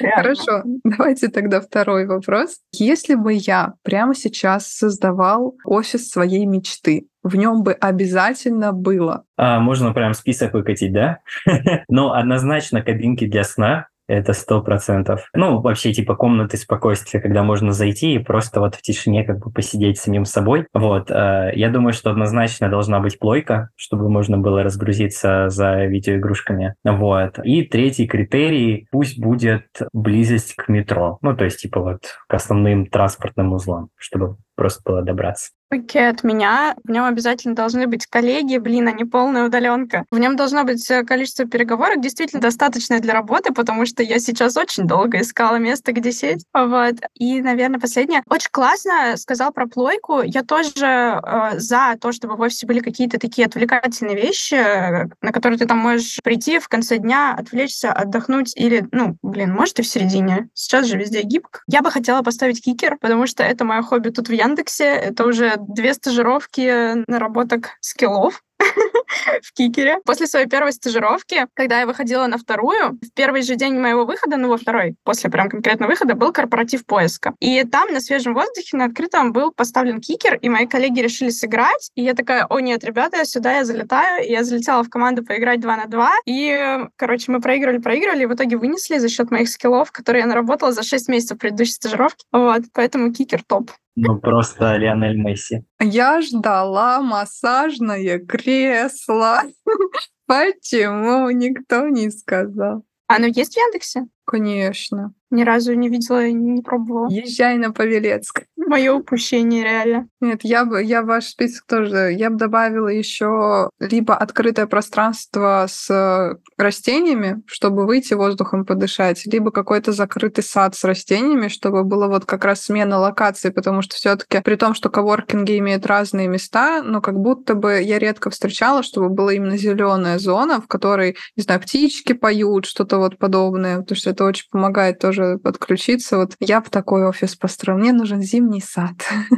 Реально. 0.00 0.16
Хорошо, 0.16 0.62
давайте 0.84 1.28
тогда 1.28 1.60
второй 1.60 2.06
вопрос. 2.06 2.58
Если 2.72 3.14
бы 3.14 3.32
я 3.32 3.74
прямо 3.82 4.14
сейчас 4.14 4.70
создавал 4.70 5.56
офис 5.64 6.10
своей 6.10 6.46
мечты, 6.46 7.08
в 7.22 7.36
нем 7.36 7.62
бы 7.62 7.72
обязательно 7.72 8.72
было. 8.72 9.24
А, 9.36 9.58
можно 9.58 9.94
прям 9.94 10.12
список 10.12 10.52
выкатить, 10.52 10.92
да? 10.92 11.20
ну, 11.88 12.12
однозначно 12.12 12.82
кабинки 12.82 13.26
для 13.26 13.44
сна, 13.44 13.88
Это 14.06 14.32
сто 14.34 14.62
процентов. 14.62 15.28
Ну, 15.34 15.60
вообще, 15.60 15.92
типа, 15.92 16.14
комнаты 16.14 16.56
спокойствия, 16.56 17.20
когда 17.20 17.42
можно 17.42 17.72
зайти 17.72 18.14
и 18.14 18.18
просто 18.18 18.60
вот 18.60 18.74
в 18.74 18.82
тишине 18.82 19.24
как 19.24 19.38
бы 19.38 19.50
посидеть 19.50 19.98
самим 19.98 20.24
собой. 20.24 20.66
Вот. 20.74 21.10
Э, 21.10 21.50
я 21.54 21.70
думаю, 21.70 21.94
что 21.94 22.10
однозначно 22.10 22.68
должна 22.68 23.00
быть 23.00 23.18
плойка, 23.18 23.70
чтобы 23.76 24.10
можно 24.10 24.36
было 24.36 24.62
разгрузиться 24.62 25.48
за 25.48 25.86
видеоигрушками. 25.86 26.74
Вот. 26.84 27.38
И 27.44 27.62
третий 27.62 28.06
критерий, 28.06 28.86
пусть 28.90 29.18
будет 29.18 29.66
близость 29.92 30.54
к 30.54 30.68
метро. 30.68 31.18
Ну, 31.22 31.34
то 31.34 31.44
есть, 31.44 31.60
типа, 31.60 31.80
вот 31.80 32.00
к 32.28 32.34
основным 32.34 32.86
транспортным 32.86 33.52
узлам, 33.52 33.88
чтобы 33.96 34.36
просто 34.54 34.82
было 34.84 35.02
добраться. 35.02 35.50
Окей, 35.74 36.08
от 36.08 36.22
меня. 36.22 36.76
В 36.84 36.90
нем 36.90 37.04
обязательно 37.04 37.54
должны 37.54 37.88
быть 37.88 38.06
коллеги, 38.06 38.58
блин, 38.58 38.86
а 38.86 38.92
не 38.92 39.04
полная 39.04 39.46
удаленка. 39.46 40.04
В 40.10 40.18
нем 40.18 40.36
должно 40.36 40.62
быть 40.62 40.88
э, 40.88 41.02
количество 41.02 41.46
переговоров 41.46 42.00
действительно 42.00 42.40
достаточное 42.40 43.00
для 43.00 43.12
работы, 43.12 43.52
потому 43.52 43.84
что 43.84 44.02
я 44.02 44.20
сейчас 44.20 44.56
очень 44.56 44.86
долго 44.86 45.20
искала 45.20 45.56
место, 45.56 45.92
где 45.92 46.12
сесть. 46.12 46.46
Вот. 46.54 46.96
И, 47.14 47.40
наверное, 47.42 47.80
последнее. 47.80 48.22
Очень 48.30 48.50
классно 48.52 49.16
сказал 49.16 49.52
про 49.52 49.66
плойку. 49.66 50.20
Я 50.22 50.44
тоже 50.44 50.86
э, 50.86 51.58
за 51.58 51.96
то, 52.00 52.12
чтобы 52.12 52.36
в 52.36 52.40
офисе 52.40 52.66
были 52.66 52.78
какие-то 52.78 53.18
такие 53.18 53.46
отвлекательные 53.46 54.14
вещи, 54.14 54.54
на 54.54 55.32
которые 55.32 55.58
ты 55.58 55.66
там 55.66 55.78
можешь 55.78 56.20
прийти 56.22 56.60
в 56.60 56.68
конце 56.68 56.98
дня, 56.98 57.34
отвлечься, 57.36 57.92
отдохнуть 57.92 58.52
или, 58.56 58.86
ну, 58.92 59.16
блин, 59.22 59.52
может 59.52 59.80
и 59.80 59.82
в 59.82 59.88
середине. 59.88 60.48
Сейчас 60.54 60.86
же 60.86 60.96
везде 60.96 61.22
гибко. 61.22 61.62
Я 61.66 61.80
бы 61.80 61.90
хотела 61.90 62.22
поставить 62.22 62.62
кикер, 62.62 62.96
потому 63.00 63.26
что 63.26 63.42
это 63.42 63.64
мое 63.64 63.82
хобби 63.82 64.10
тут 64.10 64.28
в 64.28 64.32
Яндексе. 64.44 64.84
Это 64.84 65.24
уже 65.26 65.54
две 65.58 65.94
стажировки 65.94 67.04
наработок 67.08 67.70
скиллов 67.80 68.42
в 69.42 69.52
Кикере. 69.52 69.98
После 70.04 70.26
своей 70.26 70.46
первой 70.46 70.72
стажировки, 70.72 71.46
когда 71.54 71.80
я 71.80 71.86
выходила 71.86 72.26
на 72.26 72.38
вторую, 72.38 72.98
в 73.02 73.12
первый 73.14 73.42
же 73.42 73.56
день 73.56 73.78
моего 73.78 74.04
выхода, 74.04 74.36
ну, 74.36 74.48
во 74.48 74.56
второй, 74.56 74.96
после 75.04 75.30
прям 75.30 75.48
конкретного 75.48 75.90
выхода, 75.90 76.14
был 76.14 76.32
корпоратив 76.32 76.86
поиска. 76.86 77.34
И 77.40 77.64
там 77.64 77.92
на 77.92 78.00
свежем 78.00 78.34
воздухе, 78.34 78.76
на 78.76 78.86
открытом 78.86 79.32
был 79.32 79.52
поставлен 79.52 80.00
кикер, 80.00 80.36
и 80.36 80.48
мои 80.48 80.66
коллеги 80.66 81.00
решили 81.00 81.30
сыграть. 81.30 81.90
И 81.94 82.02
я 82.02 82.14
такая, 82.14 82.46
о 82.46 82.60
нет, 82.60 82.84
ребята, 82.84 83.18
я 83.18 83.24
сюда 83.24 83.56
я 83.56 83.64
залетаю. 83.64 84.24
И 84.24 84.30
я 84.30 84.44
залетела 84.44 84.82
в 84.82 84.90
команду 84.90 85.24
поиграть 85.24 85.60
2 85.60 85.76
на 85.76 85.86
2. 85.86 86.12
И, 86.26 86.78
короче, 86.96 87.32
мы 87.32 87.40
проигрывали, 87.40 87.78
проигрывали, 87.78 88.22
и 88.22 88.26
в 88.26 88.34
итоге 88.34 88.56
вынесли 88.56 88.98
за 88.98 89.08
счет 89.08 89.30
моих 89.30 89.48
скиллов, 89.48 89.92
которые 89.92 90.22
я 90.22 90.26
наработала 90.26 90.72
за 90.72 90.82
6 90.82 91.08
месяцев 91.08 91.38
предыдущей 91.38 91.72
стажировки. 91.72 92.24
Вот, 92.32 92.62
поэтому 92.72 93.12
кикер 93.12 93.42
топ. 93.42 93.70
Ну, 93.96 94.18
просто 94.18 94.76
Лионель 94.76 95.16
Месси. 95.16 95.62
Я 95.80 96.20
ждала 96.20 97.00
массажное 97.00 98.18
кресло. 98.44 99.42
Почему 100.26 101.30
никто 101.30 101.88
не 101.88 102.10
сказал? 102.10 102.84
Оно 103.06 103.26
есть 103.26 103.54
в 103.54 103.56
Яндексе? 103.56 104.06
Конечно. 104.24 105.14
Ни 105.30 105.42
разу 105.42 105.74
не 105.74 105.88
видела, 105.88 106.28
не 106.30 106.62
пробовала. 106.62 107.08
Езжай 107.10 107.56
на 107.56 107.72
Павелецк. 107.72 108.44
Мое 108.56 108.94
упущение, 108.94 109.62
реально. 109.62 110.08
Нет, 110.20 110.40
я 110.42 110.64
бы, 110.64 110.82
я 110.82 111.02
в 111.02 111.06
ваш 111.06 111.26
список 111.26 111.66
тоже, 111.66 112.12
я 112.12 112.30
бы 112.30 112.36
добавила 112.36 112.88
еще 112.88 113.68
либо 113.78 114.14
открытое 114.16 114.66
пространство 114.66 115.66
с 115.68 116.38
растениями, 116.56 117.42
чтобы 117.46 117.86
выйти 117.86 118.14
воздухом 118.14 118.64
подышать, 118.64 119.26
либо 119.26 119.50
какой-то 119.50 119.92
закрытый 119.92 120.44
сад 120.44 120.74
с 120.74 120.84
растениями, 120.84 121.48
чтобы 121.48 121.84
было 121.84 122.06
вот 122.06 122.24
как 122.24 122.44
раз 122.44 122.62
смена 122.62 122.98
локации, 122.98 123.50
потому 123.50 123.82
что 123.82 123.96
все-таки 123.96 124.40
при 124.40 124.56
том, 124.56 124.74
что 124.74 124.88
коворкинги 124.88 125.58
имеют 125.58 125.86
разные 125.86 126.28
места, 126.28 126.82
но 126.82 127.00
как 127.00 127.16
будто 127.16 127.54
бы 127.54 127.82
я 127.82 127.98
редко 127.98 128.30
встречала, 128.30 128.82
чтобы 128.82 129.10
была 129.10 129.34
именно 129.34 129.58
зеленая 129.58 130.18
зона, 130.18 130.60
в 130.60 130.68
которой, 130.68 131.16
не 131.36 131.42
знаю, 131.42 131.60
птички 131.60 132.12
поют, 132.14 132.66
что-то 132.66 132.98
вот 132.98 133.18
подобное, 133.18 133.80
потому 133.80 133.96
что 133.96 134.10
это 134.10 134.24
очень 134.24 134.46
помогает 134.50 134.98
тоже 134.98 135.13
подключиться. 135.42 136.16
Вот 136.16 136.36
я 136.40 136.60
бы 136.60 136.70
такой 136.70 137.06
офис 137.06 137.36
построил. 137.36 137.78
Мне 137.78 137.92
нужен 137.92 138.22
зимний 138.22 138.60
сад. 138.60 138.94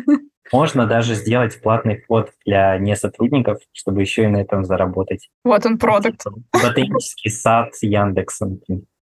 Можно 0.53 0.87
даже 0.87 1.15
сделать 1.15 1.61
платный 1.61 2.01
вход 2.01 2.31
для 2.45 2.79
несотрудников, 2.79 3.59
чтобы 3.73 4.03
еще 4.03 4.25
и 4.25 4.29
на 4.29 4.39
этом 4.39 4.65
заработать. 4.65 5.29
Вот 5.45 5.67
он, 5.67 5.79
продукт. 5.79 6.25
Ботанический 6.53 7.31
сад 7.31 7.71
Яндекса. 7.81 8.49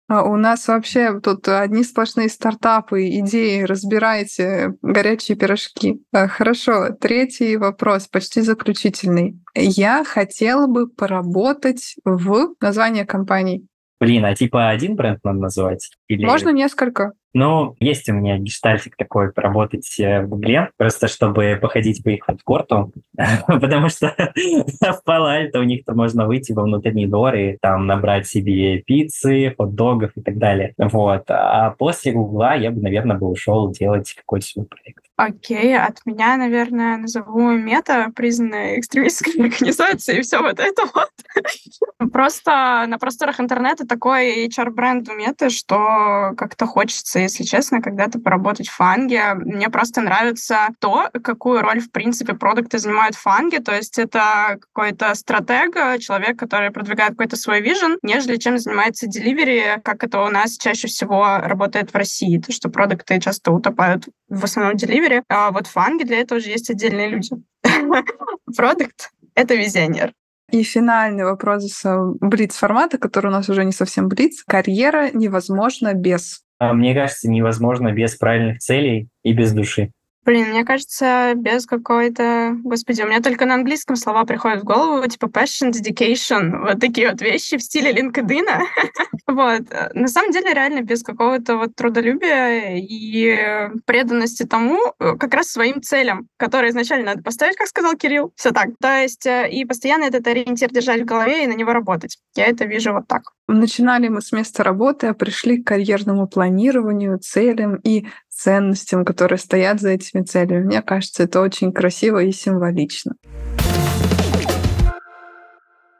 А 0.08 0.24
у 0.24 0.36
нас 0.36 0.68
вообще 0.68 1.20
тут 1.20 1.48
одни 1.48 1.82
сплошные 1.82 2.28
стартапы, 2.28 3.08
идеи, 3.20 3.62
разбирайте 3.62 4.74
горячие 4.82 5.38
пирожки. 5.38 6.02
А, 6.12 6.28
хорошо, 6.28 6.90
третий 6.90 7.56
вопрос, 7.56 8.08
почти 8.08 8.42
заключительный. 8.42 9.40
Я 9.54 10.04
хотела 10.04 10.66
бы 10.66 10.86
поработать 10.86 11.96
в 12.04 12.54
название 12.60 13.06
компании. 13.06 13.66
Блин, 14.02 14.24
а 14.24 14.34
типа 14.34 14.68
один 14.68 14.96
бренд 14.96 15.20
надо 15.22 15.38
называть? 15.38 15.92
Или... 16.08 16.24
Можно 16.24 16.48
несколько. 16.48 17.12
Ну, 17.34 17.76
есть 17.78 18.08
у 18.08 18.12
меня 18.12 18.36
гештальтик 18.36 18.96
такой, 18.96 19.32
поработать 19.32 19.88
э, 20.00 20.22
в 20.22 20.28
Гугле, 20.28 20.70
просто 20.76 21.06
чтобы 21.06 21.56
походить 21.62 22.02
по 22.02 22.08
их 22.08 22.24
фудкорту, 22.26 22.92
потому 23.46 23.88
что 23.90 24.12
в 24.80 25.04
Пало-Альто 25.04 25.60
у 25.60 25.62
них-то 25.62 25.94
можно 25.94 26.26
выйти 26.26 26.50
во 26.50 26.64
внутренний 26.64 27.06
двор 27.06 27.36
и 27.36 27.56
там 27.62 27.86
набрать 27.86 28.26
себе 28.26 28.82
пиццы, 28.82 29.54
хот-догов 29.56 30.10
и 30.16 30.20
так 30.20 30.36
далее. 30.36 30.74
Вот. 30.78 31.22
А 31.28 31.70
после 31.70 32.10
Гугла 32.10 32.56
я 32.56 32.72
бы, 32.72 32.82
наверное, 32.82 33.16
бы 33.16 33.28
ушел 33.28 33.70
делать 33.70 34.12
какой-то 34.14 34.46
свой 34.46 34.66
проект. 34.66 35.04
Окей, 35.16 35.78
от 35.78 36.00
меня, 36.06 36.36
наверное, 36.38 36.96
назову 36.96 37.50
мета, 37.50 38.10
признанная 38.16 38.80
экстремистской 38.80 39.34
организацией, 39.44 40.20
и 40.20 40.22
все 40.22 40.40
вот 40.40 40.58
это 40.58 40.84
вот. 40.94 41.10
Просто 42.12 42.86
на 42.88 42.98
просторах 42.98 43.38
интернета 43.38 43.86
такой 43.86 44.46
HR-бренд 44.46 45.08
у 45.10 45.14
меты, 45.14 45.50
что 45.50 46.32
как-то 46.36 46.66
хочется, 46.66 47.18
если 47.18 47.44
честно, 47.44 47.82
когда-то 47.82 48.18
поработать 48.20 48.68
в 48.68 48.74
фанге. 48.74 49.34
Мне 49.34 49.68
просто 49.68 50.00
нравится 50.00 50.68
то, 50.80 51.10
какую 51.22 51.60
роль, 51.60 51.80
в 51.80 51.90
принципе, 51.90 52.34
продукты 52.34 52.78
занимают 52.78 53.14
в 53.14 53.20
фанге, 53.20 53.60
то 53.60 53.74
есть 53.74 53.98
это 53.98 54.58
какой-то 54.60 55.14
стратег, 55.14 56.00
человек, 56.00 56.38
который 56.38 56.70
продвигает 56.70 57.10
какой-то 57.10 57.36
свой 57.36 57.60
вижен, 57.60 57.98
нежели 58.02 58.36
чем 58.36 58.58
занимается 58.58 59.06
деливери, 59.06 59.80
как 59.84 60.04
это 60.04 60.22
у 60.22 60.28
нас 60.28 60.56
чаще 60.56 60.88
всего 60.88 61.38
работает 61.38 61.92
в 61.92 61.96
России, 61.96 62.38
то, 62.38 62.52
что 62.52 62.68
продукты 62.68 63.20
часто 63.20 63.52
утопают 63.52 64.06
в 64.32 64.44
основном 64.44 64.76
деливери, 64.76 65.11
деливери. 65.12 65.24
А 65.28 65.50
вот 65.50 65.66
в 65.66 65.70
фанге 65.70 66.04
для 66.04 66.18
этого 66.18 66.40
же 66.40 66.48
есть 66.48 66.70
отдельные 66.70 67.08
люди. 67.08 67.30
Продукт— 68.56 69.10
это 69.34 69.54
визионер. 69.54 70.12
И 70.50 70.62
финальный 70.64 71.24
вопрос 71.24 71.82
блиц-формата, 72.20 72.98
который 72.98 73.28
у 73.28 73.30
нас 73.30 73.48
уже 73.48 73.64
не 73.64 73.72
совсем 73.72 74.08
блиц. 74.08 74.42
Карьера 74.46 75.10
невозможна 75.12 75.94
без. 75.94 76.42
А, 76.58 76.74
мне 76.74 76.94
кажется, 76.94 77.30
невозможно 77.30 77.90
без 77.92 78.16
правильных 78.16 78.58
целей 78.58 79.08
и 79.22 79.32
без 79.32 79.52
души. 79.52 79.92
Блин, 80.24 80.50
мне 80.50 80.64
кажется, 80.64 81.32
без 81.34 81.66
какой-то... 81.66 82.56
Господи, 82.62 83.02
у 83.02 83.06
меня 83.06 83.20
только 83.20 83.44
на 83.44 83.54
английском 83.54 83.96
слова 83.96 84.24
приходят 84.24 84.60
в 84.60 84.64
голову, 84.64 85.04
типа 85.08 85.26
passion, 85.26 85.72
dedication, 85.72 86.60
вот 86.60 86.78
такие 86.78 87.10
вот 87.10 87.20
вещи 87.20 87.56
в 87.56 87.62
стиле 87.62 87.92
LinkedIn. 87.92 88.46
вот. 89.26 89.62
На 89.94 90.06
самом 90.06 90.30
деле, 90.30 90.54
реально 90.54 90.82
без 90.82 91.02
какого-то 91.02 91.56
вот 91.56 91.74
трудолюбия 91.74 92.76
и 92.76 93.70
преданности 93.84 94.44
тому, 94.44 94.78
э, 95.00 95.16
как 95.18 95.34
раз 95.34 95.48
своим 95.48 95.82
целям, 95.82 96.28
которые 96.36 96.70
изначально 96.70 97.06
надо 97.06 97.22
поставить, 97.22 97.56
как 97.56 97.66
сказал 97.66 97.96
Кирилл. 97.96 98.32
Все 98.36 98.52
так. 98.52 98.68
То 98.80 99.02
есть 99.02 99.26
э, 99.26 99.50
и 99.50 99.64
постоянно 99.64 100.04
этот 100.04 100.24
ориентир 100.28 100.70
держать 100.70 101.02
в 101.02 101.04
голове 101.04 101.42
и 101.42 101.46
на 101.48 101.54
него 101.54 101.72
работать. 101.72 102.18
Я 102.36 102.46
это 102.46 102.64
вижу 102.64 102.92
вот 102.92 103.08
так. 103.08 103.22
Начинали 103.48 104.06
мы 104.06 104.22
с 104.22 104.30
места 104.30 104.62
работы, 104.62 105.08
а 105.08 105.14
пришли 105.14 105.60
к 105.60 105.66
карьерному 105.66 106.28
планированию, 106.28 107.18
целям 107.18 107.76
и 107.82 108.06
ценностям, 108.42 109.04
которые 109.04 109.38
стоят 109.38 109.80
за 109.80 109.90
этими 109.90 110.22
целями. 110.22 110.64
Мне 110.64 110.82
кажется, 110.82 111.22
это 111.22 111.40
очень 111.40 111.72
красиво 111.72 112.22
и 112.22 112.32
символично. 112.32 113.14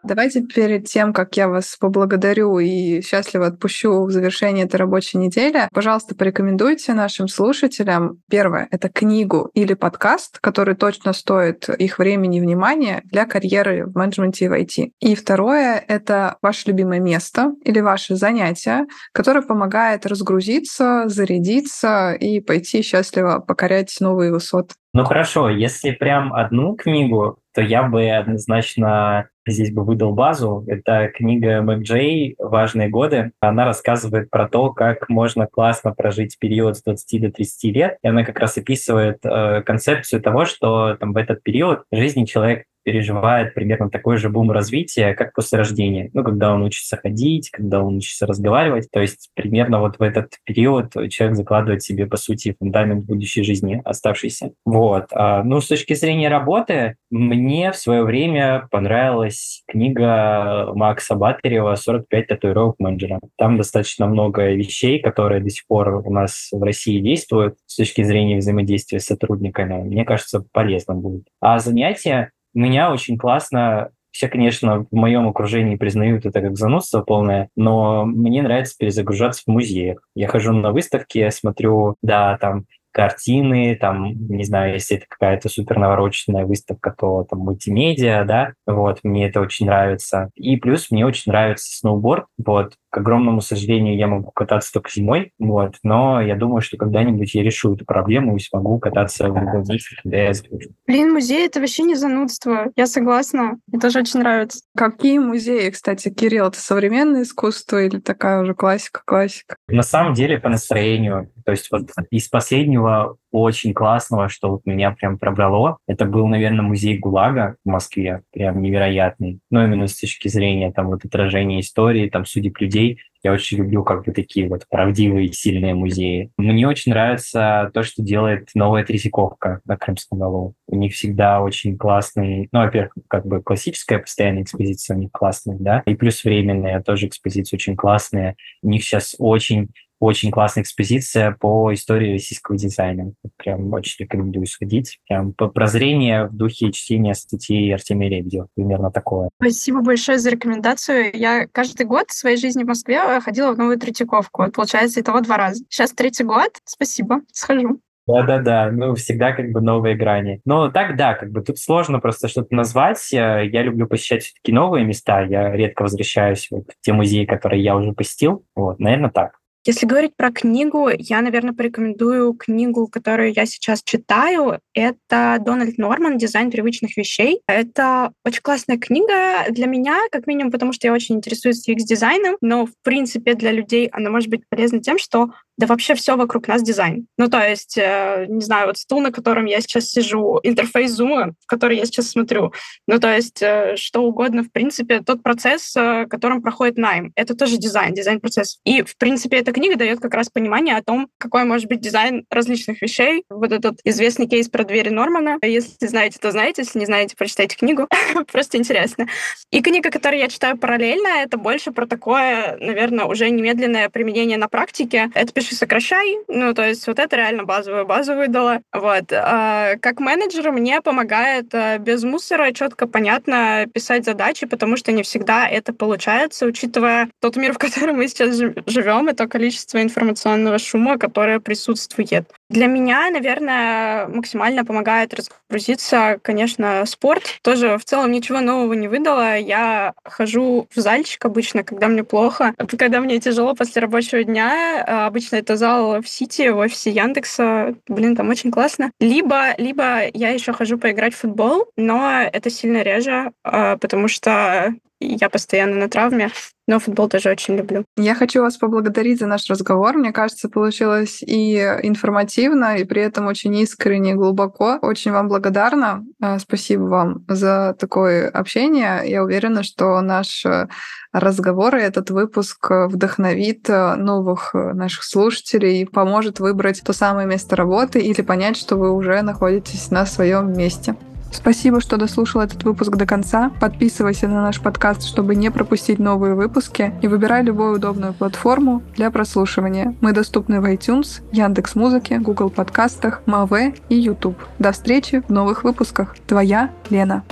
Давайте 0.04 0.42
перед 0.42 0.86
тем, 0.86 1.12
как 1.12 1.36
я 1.36 1.48
вас 1.48 1.76
поблагодарю 1.78 2.58
и 2.58 3.00
счастливо 3.02 3.46
отпущу 3.46 4.04
в 4.04 4.10
завершение 4.10 4.64
этой 4.64 4.76
рабочей 4.76 5.18
недели, 5.18 5.68
пожалуйста, 5.72 6.16
порекомендуйте 6.16 6.92
нашим 6.92 7.28
слушателям, 7.28 8.20
первое, 8.28 8.66
это 8.72 8.88
книгу 8.88 9.50
или 9.54 9.74
подкаст, 9.74 10.40
который 10.40 10.74
точно 10.74 11.12
стоит 11.12 11.68
их 11.68 11.98
времени 11.98 12.38
и 12.38 12.40
внимания 12.40 13.02
для 13.04 13.26
карьеры 13.26 13.86
в 13.86 13.96
менеджменте 13.96 14.46
и 14.46 14.48
в 14.48 14.52
IT. 14.52 14.90
И 14.98 15.14
второе, 15.14 15.84
это 15.86 16.36
ваше 16.42 16.70
любимое 16.70 16.98
место 16.98 17.52
или 17.64 17.78
ваше 17.80 18.16
занятие, 18.16 18.86
которое 19.12 19.42
помогает 19.42 20.04
разгрузиться, 20.04 21.04
зарядиться 21.06 22.12
и 22.12 22.40
пойти 22.40 22.82
счастливо 22.82 23.38
покорять 23.38 23.96
новые 24.00 24.32
высоты. 24.32 24.74
Ну 24.94 25.04
хорошо, 25.04 25.48
если 25.48 25.92
прям 25.92 26.34
одну 26.34 26.76
книгу, 26.76 27.38
то 27.54 27.62
я 27.62 27.82
бы 27.82 28.10
однозначно 28.10 29.30
здесь 29.46 29.72
бы 29.72 29.84
выдал 29.84 30.12
базу. 30.12 30.64
Это 30.68 31.08
книга 31.08 31.62
МакДжей 31.62 32.34
«Важные 32.38 32.90
годы». 32.90 33.32
Она 33.40 33.64
рассказывает 33.64 34.28
про 34.30 34.48
то, 34.48 34.70
как 34.70 35.08
можно 35.08 35.46
классно 35.46 35.92
прожить 35.94 36.38
период 36.38 36.76
с 36.76 36.82
20 36.82 37.22
до 37.22 37.32
30 37.32 37.74
лет. 37.74 37.96
И 38.02 38.08
она 38.08 38.22
как 38.24 38.38
раз 38.38 38.58
описывает 38.58 39.18
э, 39.24 39.62
концепцию 39.62 40.20
того, 40.20 40.44
что 40.44 40.96
там, 40.96 41.14
в 41.14 41.16
этот 41.16 41.42
период 41.42 41.84
жизни 41.90 42.26
человек 42.26 42.66
переживает 42.82 43.54
примерно 43.54 43.90
такой 43.90 44.16
же 44.16 44.28
бум 44.28 44.50
развития, 44.50 45.14
как 45.14 45.32
после 45.34 45.58
рождения. 45.58 46.10
Ну, 46.12 46.24
когда 46.24 46.54
он 46.54 46.62
учится 46.62 46.96
ходить, 46.96 47.50
когда 47.50 47.82
он 47.82 47.96
учится 47.96 48.26
разговаривать. 48.26 48.88
То 48.90 49.00
есть 49.00 49.30
примерно 49.34 49.80
вот 49.80 49.98
в 49.98 50.02
этот 50.02 50.34
период 50.44 50.92
человек 51.10 51.36
закладывает 51.36 51.82
себе, 51.82 52.06
по 52.06 52.16
сути, 52.16 52.56
фундамент 52.58 53.04
будущей 53.04 53.42
жизни 53.42 53.80
оставшийся. 53.84 54.52
Вот. 54.64 55.06
А, 55.12 55.42
ну, 55.42 55.60
с 55.60 55.68
точки 55.68 55.94
зрения 55.94 56.28
работы, 56.28 56.96
мне 57.10 57.72
в 57.72 57.76
свое 57.76 58.02
время 58.02 58.68
понравилась 58.70 59.62
книга 59.66 60.72
Макса 60.74 61.14
Батарева 61.14 61.74
«45 61.74 62.22
татуировок 62.22 62.76
менеджера». 62.78 63.20
Там 63.36 63.56
достаточно 63.56 64.06
много 64.06 64.52
вещей, 64.52 65.00
которые 65.00 65.40
до 65.40 65.50
сих 65.50 65.66
пор 65.66 66.02
у 66.06 66.12
нас 66.12 66.48
в 66.52 66.62
России 66.62 67.00
действуют 67.00 67.56
с 67.66 67.76
точки 67.76 68.02
зрения 68.02 68.38
взаимодействия 68.38 69.00
с 69.00 69.06
сотрудниками. 69.06 69.82
Мне 69.82 70.04
кажется, 70.04 70.44
полезно 70.52 70.94
будет. 70.94 71.24
А 71.40 71.58
занятия 71.58 72.32
меня 72.54 72.92
очень 72.92 73.16
классно 73.18 73.90
все, 74.12 74.28
конечно, 74.28 74.86
в 74.90 74.94
моем 74.94 75.26
окружении 75.26 75.76
признают 75.76 76.26
это 76.26 76.42
как 76.42 76.56
занудство 76.56 77.00
полное, 77.00 77.48
но 77.56 78.04
мне 78.04 78.42
нравится 78.42 78.76
перезагружаться 78.78 79.42
в 79.46 79.50
музеях. 79.50 80.06
Я 80.14 80.28
хожу 80.28 80.52
на 80.52 80.70
выставки, 80.70 81.28
смотрю, 81.30 81.96
да, 82.02 82.36
там 82.38 82.66
картины, 82.92 83.74
там, 83.74 84.12
не 84.28 84.44
знаю, 84.44 84.74
если 84.74 84.98
это 84.98 85.06
какая-то 85.08 85.48
супер 85.48 85.78
навороченная 85.78 86.44
выставка, 86.44 86.94
то 86.96 87.24
там 87.24 87.40
мультимедиа, 87.40 88.24
да, 88.24 88.52
вот, 88.66 89.00
мне 89.02 89.28
это 89.28 89.40
очень 89.40 89.64
нравится. 89.64 90.28
И 90.34 90.56
плюс 90.56 90.90
мне 90.90 91.06
очень 91.06 91.32
нравится 91.32 91.74
сноуборд, 91.74 92.26
вот, 92.36 92.74
к 92.92 92.98
огромному 92.98 93.40
сожалению, 93.40 93.96
я 93.96 94.06
могу 94.06 94.30
кататься 94.30 94.70
только 94.70 94.90
зимой, 94.94 95.32
вот, 95.38 95.76
но 95.82 96.20
я 96.20 96.36
думаю, 96.36 96.60
что 96.60 96.76
когда-нибудь 96.76 97.34
я 97.34 97.42
решу 97.42 97.74
эту 97.74 97.86
проблему 97.86 98.36
и 98.36 98.38
смогу 98.38 98.78
кататься 98.78 99.28
в 99.28 99.64
когда 100.02 100.16
я 100.18 100.34
захочу. 100.34 100.70
Блин, 100.86 101.12
музей— 101.12 101.46
это 101.46 101.60
вообще 101.60 101.84
не 101.84 101.94
занудство, 101.94 102.70
я 102.76 102.86
согласна, 102.86 103.58
мне 103.66 103.80
тоже 103.80 104.00
очень 104.00 104.20
нравится. 104.20 104.60
Какие 104.76 105.18
музеи, 105.18 105.70
кстати, 105.70 106.12
Кирилл, 106.12 106.48
это 106.48 106.60
современное 106.60 107.22
искусство 107.22 107.82
или 107.82 107.98
такая 107.98 108.42
уже 108.42 108.54
классика-классика? 108.54 109.56
На 109.68 109.82
самом 109.82 110.12
деле 110.12 110.38
по 110.38 110.50
настроению, 110.50 111.30
то 111.46 111.52
есть 111.52 111.70
вот 111.72 111.88
из 112.10 112.28
последнего 112.28 113.16
очень 113.32 113.74
классного, 113.74 114.28
что 114.28 114.50
вот 114.50 114.66
меня 114.66 114.92
прям 114.92 115.18
пробрало. 115.18 115.78
Это 115.88 116.04
был, 116.04 116.28
наверное, 116.28 116.62
музей 116.62 116.98
ГУЛАГа 116.98 117.56
в 117.64 117.68
Москве, 117.68 118.22
прям 118.32 118.62
невероятный. 118.62 119.40
Но 119.50 119.64
именно 119.64 119.86
с 119.86 119.98
точки 119.98 120.28
зрения 120.28 120.70
там 120.70 120.86
вот 120.88 121.04
отражения 121.04 121.60
истории, 121.60 122.08
там 122.08 122.24
судеб 122.26 122.58
людей. 122.60 123.00
Я 123.24 123.32
очень 123.32 123.58
люблю 123.58 123.84
как 123.84 124.04
бы 124.04 124.12
такие 124.12 124.48
вот 124.48 124.66
правдивые, 124.68 125.32
сильные 125.32 125.74
музеи. 125.74 126.32
Мне 126.36 126.66
очень 126.66 126.90
нравится 126.90 127.70
то, 127.72 127.84
что 127.84 128.02
делает 128.02 128.48
новая 128.54 128.84
Третьяковка 128.84 129.60
на 129.64 129.76
Крымском 129.76 130.18
валу. 130.18 130.54
У 130.66 130.76
них 130.76 130.92
всегда 130.94 131.40
очень 131.40 131.78
классный, 131.78 132.48
ну, 132.50 132.60
во-первых, 132.60 132.92
как 133.08 133.24
бы 133.24 133.40
классическая 133.40 134.00
постоянная 134.00 134.42
экспозиция 134.42 134.96
у 134.96 135.00
них 135.00 135.10
классная, 135.12 135.56
да, 135.60 135.82
и 135.86 135.94
плюс 135.94 136.24
временная 136.24 136.82
тоже 136.82 137.06
экспозиция 137.06 137.56
очень 137.58 137.76
классная. 137.76 138.34
У 138.60 138.68
них 138.68 138.82
сейчас 138.82 139.14
очень 139.18 139.68
очень 140.02 140.32
классная 140.32 140.64
экспозиция 140.64 141.36
по 141.38 141.72
истории 141.72 142.14
российского 142.14 142.58
дизайна. 142.58 143.12
Прям 143.36 143.72
очень 143.72 144.04
рекомендую 144.04 144.46
сходить. 144.46 144.98
Прям 145.06 145.32
по 145.32 145.46
прозрение 145.46 146.26
в 146.26 146.34
духе 146.34 146.72
чтения 146.72 147.14
статьи 147.14 147.70
Артемия 147.70 148.10
Лебедева. 148.10 148.48
Примерно 148.56 148.90
такое. 148.90 149.30
Спасибо 149.40 149.80
большое 149.80 150.18
за 150.18 150.30
рекомендацию. 150.30 151.12
Я 151.14 151.46
каждый 151.46 151.86
год 151.86 152.10
в 152.10 152.14
своей 152.14 152.36
жизни 152.36 152.64
в 152.64 152.66
Москве 152.66 153.20
ходила 153.20 153.52
в 153.52 153.58
новую 153.58 153.78
Третьяковку. 153.78 154.42
Вот, 154.42 154.54
получается, 154.54 155.00
итого 155.00 155.20
два 155.20 155.36
раза. 155.36 155.64
Сейчас 155.68 155.92
третий 155.92 156.24
год. 156.24 156.50
Спасибо. 156.64 157.20
Схожу. 157.32 157.80
Да-да-да, 158.04 158.72
ну, 158.72 158.96
всегда 158.96 159.30
как 159.30 159.52
бы 159.52 159.60
новые 159.60 159.94
грани. 159.94 160.40
Но 160.44 160.68
так, 160.72 160.96
да, 160.96 161.14
как 161.14 161.30
бы 161.30 161.40
тут 161.42 161.58
сложно 161.58 162.00
просто 162.00 162.26
что-то 162.26 162.52
назвать. 162.52 163.12
Э, 163.12 163.46
я 163.46 163.62
люблю 163.62 163.86
посещать 163.86 164.24
все-таки 164.24 164.50
новые 164.50 164.84
места. 164.84 165.22
Я 165.22 165.52
редко 165.52 165.82
возвращаюсь 165.82 166.48
вот 166.50 166.64
в 166.66 166.84
те 166.84 166.92
музеи, 166.92 167.24
которые 167.24 167.62
я 167.62 167.76
уже 167.76 167.92
посетил. 167.92 168.44
Вот, 168.56 168.80
наверное, 168.80 169.10
так. 169.10 169.38
Если 169.64 169.86
говорить 169.86 170.16
про 170.16 170.32
книгу, 170.32 170.88
я, 170.98 171.20
наверное, 171.20 171.52
порекомендую 171.52 172.34
книгу, 172.34 172.88
которую 172.88 173.32
я 173.32 173.46
сейчас 173.46 173.82
читаю. 173.84 174.58
Это 174.74 175.38
Дональд 175.40 175.78
Норман 175.78 176.18
«Дизайн 176.18 176.50
привычных 176.50 176.96
вещей». 176.96 177.42
Это 177.46 178.12
очень 178.24 178.42
классная 178.42 178.76
книга 178.76 179.44
для 179.50 179.66
меня, 179.66 179.98
как 180.10 180.26
минимум, 180.26 180.50
потому 180.50 180.72
что 180.72 180.88
я 180.88 180.92
очень 180.92 181.16
интересуюсь 181.16 181.68
UX-дизайном, 181.68 182.36
но, 182.40 182.66
в 182.66 182.72
принципе, 182.82 183.34
для 183.34 183.52
людей 183.52 183.86
она 183.86 184.10
может 184.10 184.28
быть 184.28 184.42
полезна 184.48 184.82
тем, 184.82 184.98
что 184.98 185.30
да 185.62 185.68
вообще 185.68 185.94
все 185.94 186.16
вокруг 186.16 186.48
нас 186.48 186.60
дизайн. 186.60 187.06
Ну, 187.18 187.28
то 187.28 187.38
есть, 187.38 187.78
э, 187.78 188.26
не 188.28 188.40
знаю, 188.40 188.66
вот 188.66 188.78
стул, 188.78 189.00
на 189.00 189.12
котором 189.12 189.44
я 189.44 189.60
сейчас 189.60 189.90
сижу, 189.90 190.40
интерфейс 190.42 190.90
зума, 190.90 191.34
который 191.46 191.76
я 191.76 191.84
сейчас 191.84 192.08
смотрю. 192.08 192.52
Ну, 192.88 192.98
то 192.98 193.14
есть, 193.14 193.40
э, 193.42 193.76
что 193.76 194.02
угодно, 194.02 194.42
в 194.42 194.50
принципе, 194.50 195.02
тот 195.02 195.22
процесс, 195.22 195.72
э, 195.76 196.06
которым 196.10 196.42
проходит 196.42 196.78
найм, 196.78 197.12
это 197.14 197.36
тоже 197.36 197.58
дизайн, 197.58 197.94
дизайн-процесс. 197.94 198.58
И, 198.64 198.82
в 198.82 198.96
принципе, 198.96 199.36
эта 199.36 199.52
книга 199.52 199.76
дает 199.76 200.00
как 200.00 200.14
раз 200.14 200.30
понимание 200.30 200.76
о 200.76 200.82
том, 200.82 201.06
какой 201.16 201.44
может 201.44 201.68
быть 201.68 201.80
дизайн 201.80 202.24
различных 202.28 202.82
вещей. 202.82 203.22
Вот 203.30 203.52
этот 203.52 203.78
известный 203.84 204.26
кейс 204.26 204.48
про 204.48 204.64
двери 204.64 204.88
Нормана. 204.88 205.38
Если 205.42 205.86
знаете, 205.86 206.18
то 206.20 206.32
знаете, 206.32 206.62
если 206.62 206.80
не 206.80 206.86
знаете, 206.86 207.14
прочитайте 207.16 207.54
книгу. 207.54 207.86
Просто 208.32 208.58
интересно. 208.58 209.06
И 209.52 209.62
книга, 209.62 209.90
которую 209.90 210.18
я 210.18 210.26
читаю 210.26 210.58
параллельно, 210.58 211.22
это 211.22 211.36
больше 211.36 211.70
про 211.70 211.86
такое, 211.86 212.56
наверное, 212.58 213.04
уже 213.04 213.30
немедленное 213.30 213.88
применение 213.90 214.38
на 214.38 214.48
практике. 214.48 215.08
Это 215.14 215.32
«Пиши, 215.52 215.56
сокращай». 215.56 216.18
Ну, 216.28 216.54
то 216.54 216.66
есть 216.66 216.86
вот 216.86 216.98
это 216.98 217.16
реально 217.16 217.44
базовую 217.44 217.84
базу 217.84 218.14
выдала. 218.14 218.60
Вот. 218.72 219.12
А 219.12 219.76
как 219.80 220.00
менеджер 220.00 220.50
мне 220.50 220.80
помогает 220.80 221.54
э, 221.54 221.78
без 221.78 222.02
мусора 222.04 222.52
четко, 222.52 222.86
понятно 222.86 223.66
писать 223.72 224.04
задачи, 224.04 224.46
потому 224.46 224.76
что 224.76 224.92
не 224.92 225.02
всегда 225.02 225.46
это 225.48 225.72
получается, 225.72 226.46
учитывая 226.46 227.08
тот 227.20 227.36
мир, 227.36 227.52
в 227.52 227.58
котором 227.58 227.96
мы 227.96 228.08
сейчас 228.08 228.36
живем, 228.36 229.10
и 229.10 229.14
то 229.14 229.28
количество 229.28 229.82
информационного 229.82 230.58
шума, 230.58 230.98
которое 230.98 231.40
присутствует. 231.40 232.24
Для 232.52 232.66
меня, 232.66 233.08
наверное, 233.08 234.06
максимально 234.08 234.62
помогает 234.66 235.14
разгрузиться, 235.14 236.18
конечно, 236.20 236.84
спорт. 236.84 237.22
Тоже 237.40 237.78
в 237.78 237.84
целом 237.86 238.12
ничего 238.12 238.40
нового 238.40 238.74
не 238.74 238.88
выдала. 238.88 239.38
Я 239.38 239.94
хожу 240.04 240.68
в 240.74 240.78
зальчик 240.78 241.24
обычно, 241.24 241.64
когда 241.64 241.88
мне 241.88 242.04
плохо, 242.04 242.52
когда 242.78 243.00
мне 243.00 243.18
тяжело 243.20 243.54
после 243.54 243.80
рабочего 243.80 244.22
дня. 244.22 244.84
А, 244.86 245.06
обычно 245.06 245.36
это 245.36 245.56
зал 245.56 246.02
в 246.02 246.06
Сити, 246.06 246.50
в 246.50 246.58
офисе 246.58 246.90
Яндекса. 246.90 247.74
Блин, 247.88 248.14
там 248.16 248.28
очень 248.28 248.50
классно. 248.50 248.90
Либо, 249.00 249.54
либо 249.56 250.02
я 250.12 250.28
еще 250.28 250.52
хожу 250.52 250.76
поиграть 250.76 251.14
в 251.14 251.20
футбол, 251.20 251.70
но 251.78 252.20
это 252.20 252.50
сильно 252.50 252.82
реже, 252.82 253.32
а, 253.44 253.78
потому 253.78 254.08
что 254.08 254.74
я 255.02 255.28
постоянно 255.28 255.76
на 255.76 255.88
травме, 255.88 256.30
но 256.68 256.78
футбол 256.78 257.08
тоже 257.08 257.30
очень 257.30 257.56
люблю. 257.56 257.84
Я 257.96 258.14
хочу 258.14 258.40
вас 258.40 258.56
поблагодарить 258.56 259.18
за 259.18 259.26
наш 259.26 259.48
разговор. 259.50 259.96
Мне 259.96 260.12
кажется, 260.12 260.48
получилось 260.48 261.22
и 261.22 261.56
информативно, 261.82 262.76
и 262.76 262.84
при 262.84 263.02
этом 263.02 263.26
очень 263.26 263.54
искренне, 263.56 264.14
глубоко. 264.14 264.78
Очень 264.80 265.12
вам 265.12 265.28
благодарна. 265.28 266.04
Э, 266.22 266.38
спасибо 266.38 266.82
вам 266.82 267.24
за 267.28 267.76
такое 267.78 268.28
общение. 268.28 269.02
Я 269.04 269.24
уверена, 269.24 269.64
что 269.64 270.00
наш 270.00 270.46
э, 270.46 270.68
разговор 271.12 271.76
и 271.76 271.80
этот 271.80 272.10
выпуск 272.10 272.68
вдохновит 272.70 273.68
э, 273.68 273.96
новых 273.96 274.54
наших 274.54 275.02
слушателей 275.02 275.82
и 275.82 275.84
поможет 275.84 276.38
выбрать 276.38 276.82
то 276.84 276.92
самое 276.92 277.26
место 277.26 277.56
работы 277.56 278.00
или 278.00 278.22
понять, 278.22 278.56
что 278.56 278.76
вы 278.76 278.92
уже 278.92 279.20
находитесь 279.22 279.90
на 279.90 280.06
своем 280.06 280.52
месте. 280.52 280.96
Спасибо, 281.32 281.80
что 281.80 281.96
дослушал 281.96 282.42
этот 282.42 282.62
выпуск 282.62 282.92
до 282.92 283.06
конца. 283.06 283.50
Подписывайся 283.60 284.28
на 284.28 284.42
наш 284.42 284.60
подкаст, 284.60 285.04
чтобы 285.04 285.34
не 285.34 285.50
пропустить 285.50 285.98
новые 285.98 286.34
выпуски, 286.34 286.92
и 287.02 287.08
выбирай 287.08 287.42
любую 287.42 287.74
удобную 287.74 288.12
платформу 288.12 288.82
для 288.94 289.10
прослушивания. 289.10 289.96
Мы 290.00 290.12
доступны 290.12 290.60
в 290.60 290.64
iTunes, 290.64 291.22
Яндекс 291.32 291.74
Музыке, 291.74 292.18
Google 292.18 292.50
подкастах, 292.50 293.22
Маве 293.26 293.74
и 293.88 293.96
YouTube. 293.96 294.36
До 294.58 294.72
встречи 294.72 295.22
в 295.26 295.30
новых 295.30 295.64
выпусках. 295.64 296.14
Твоя 296.26 296.70
Лена. 296.90 297.24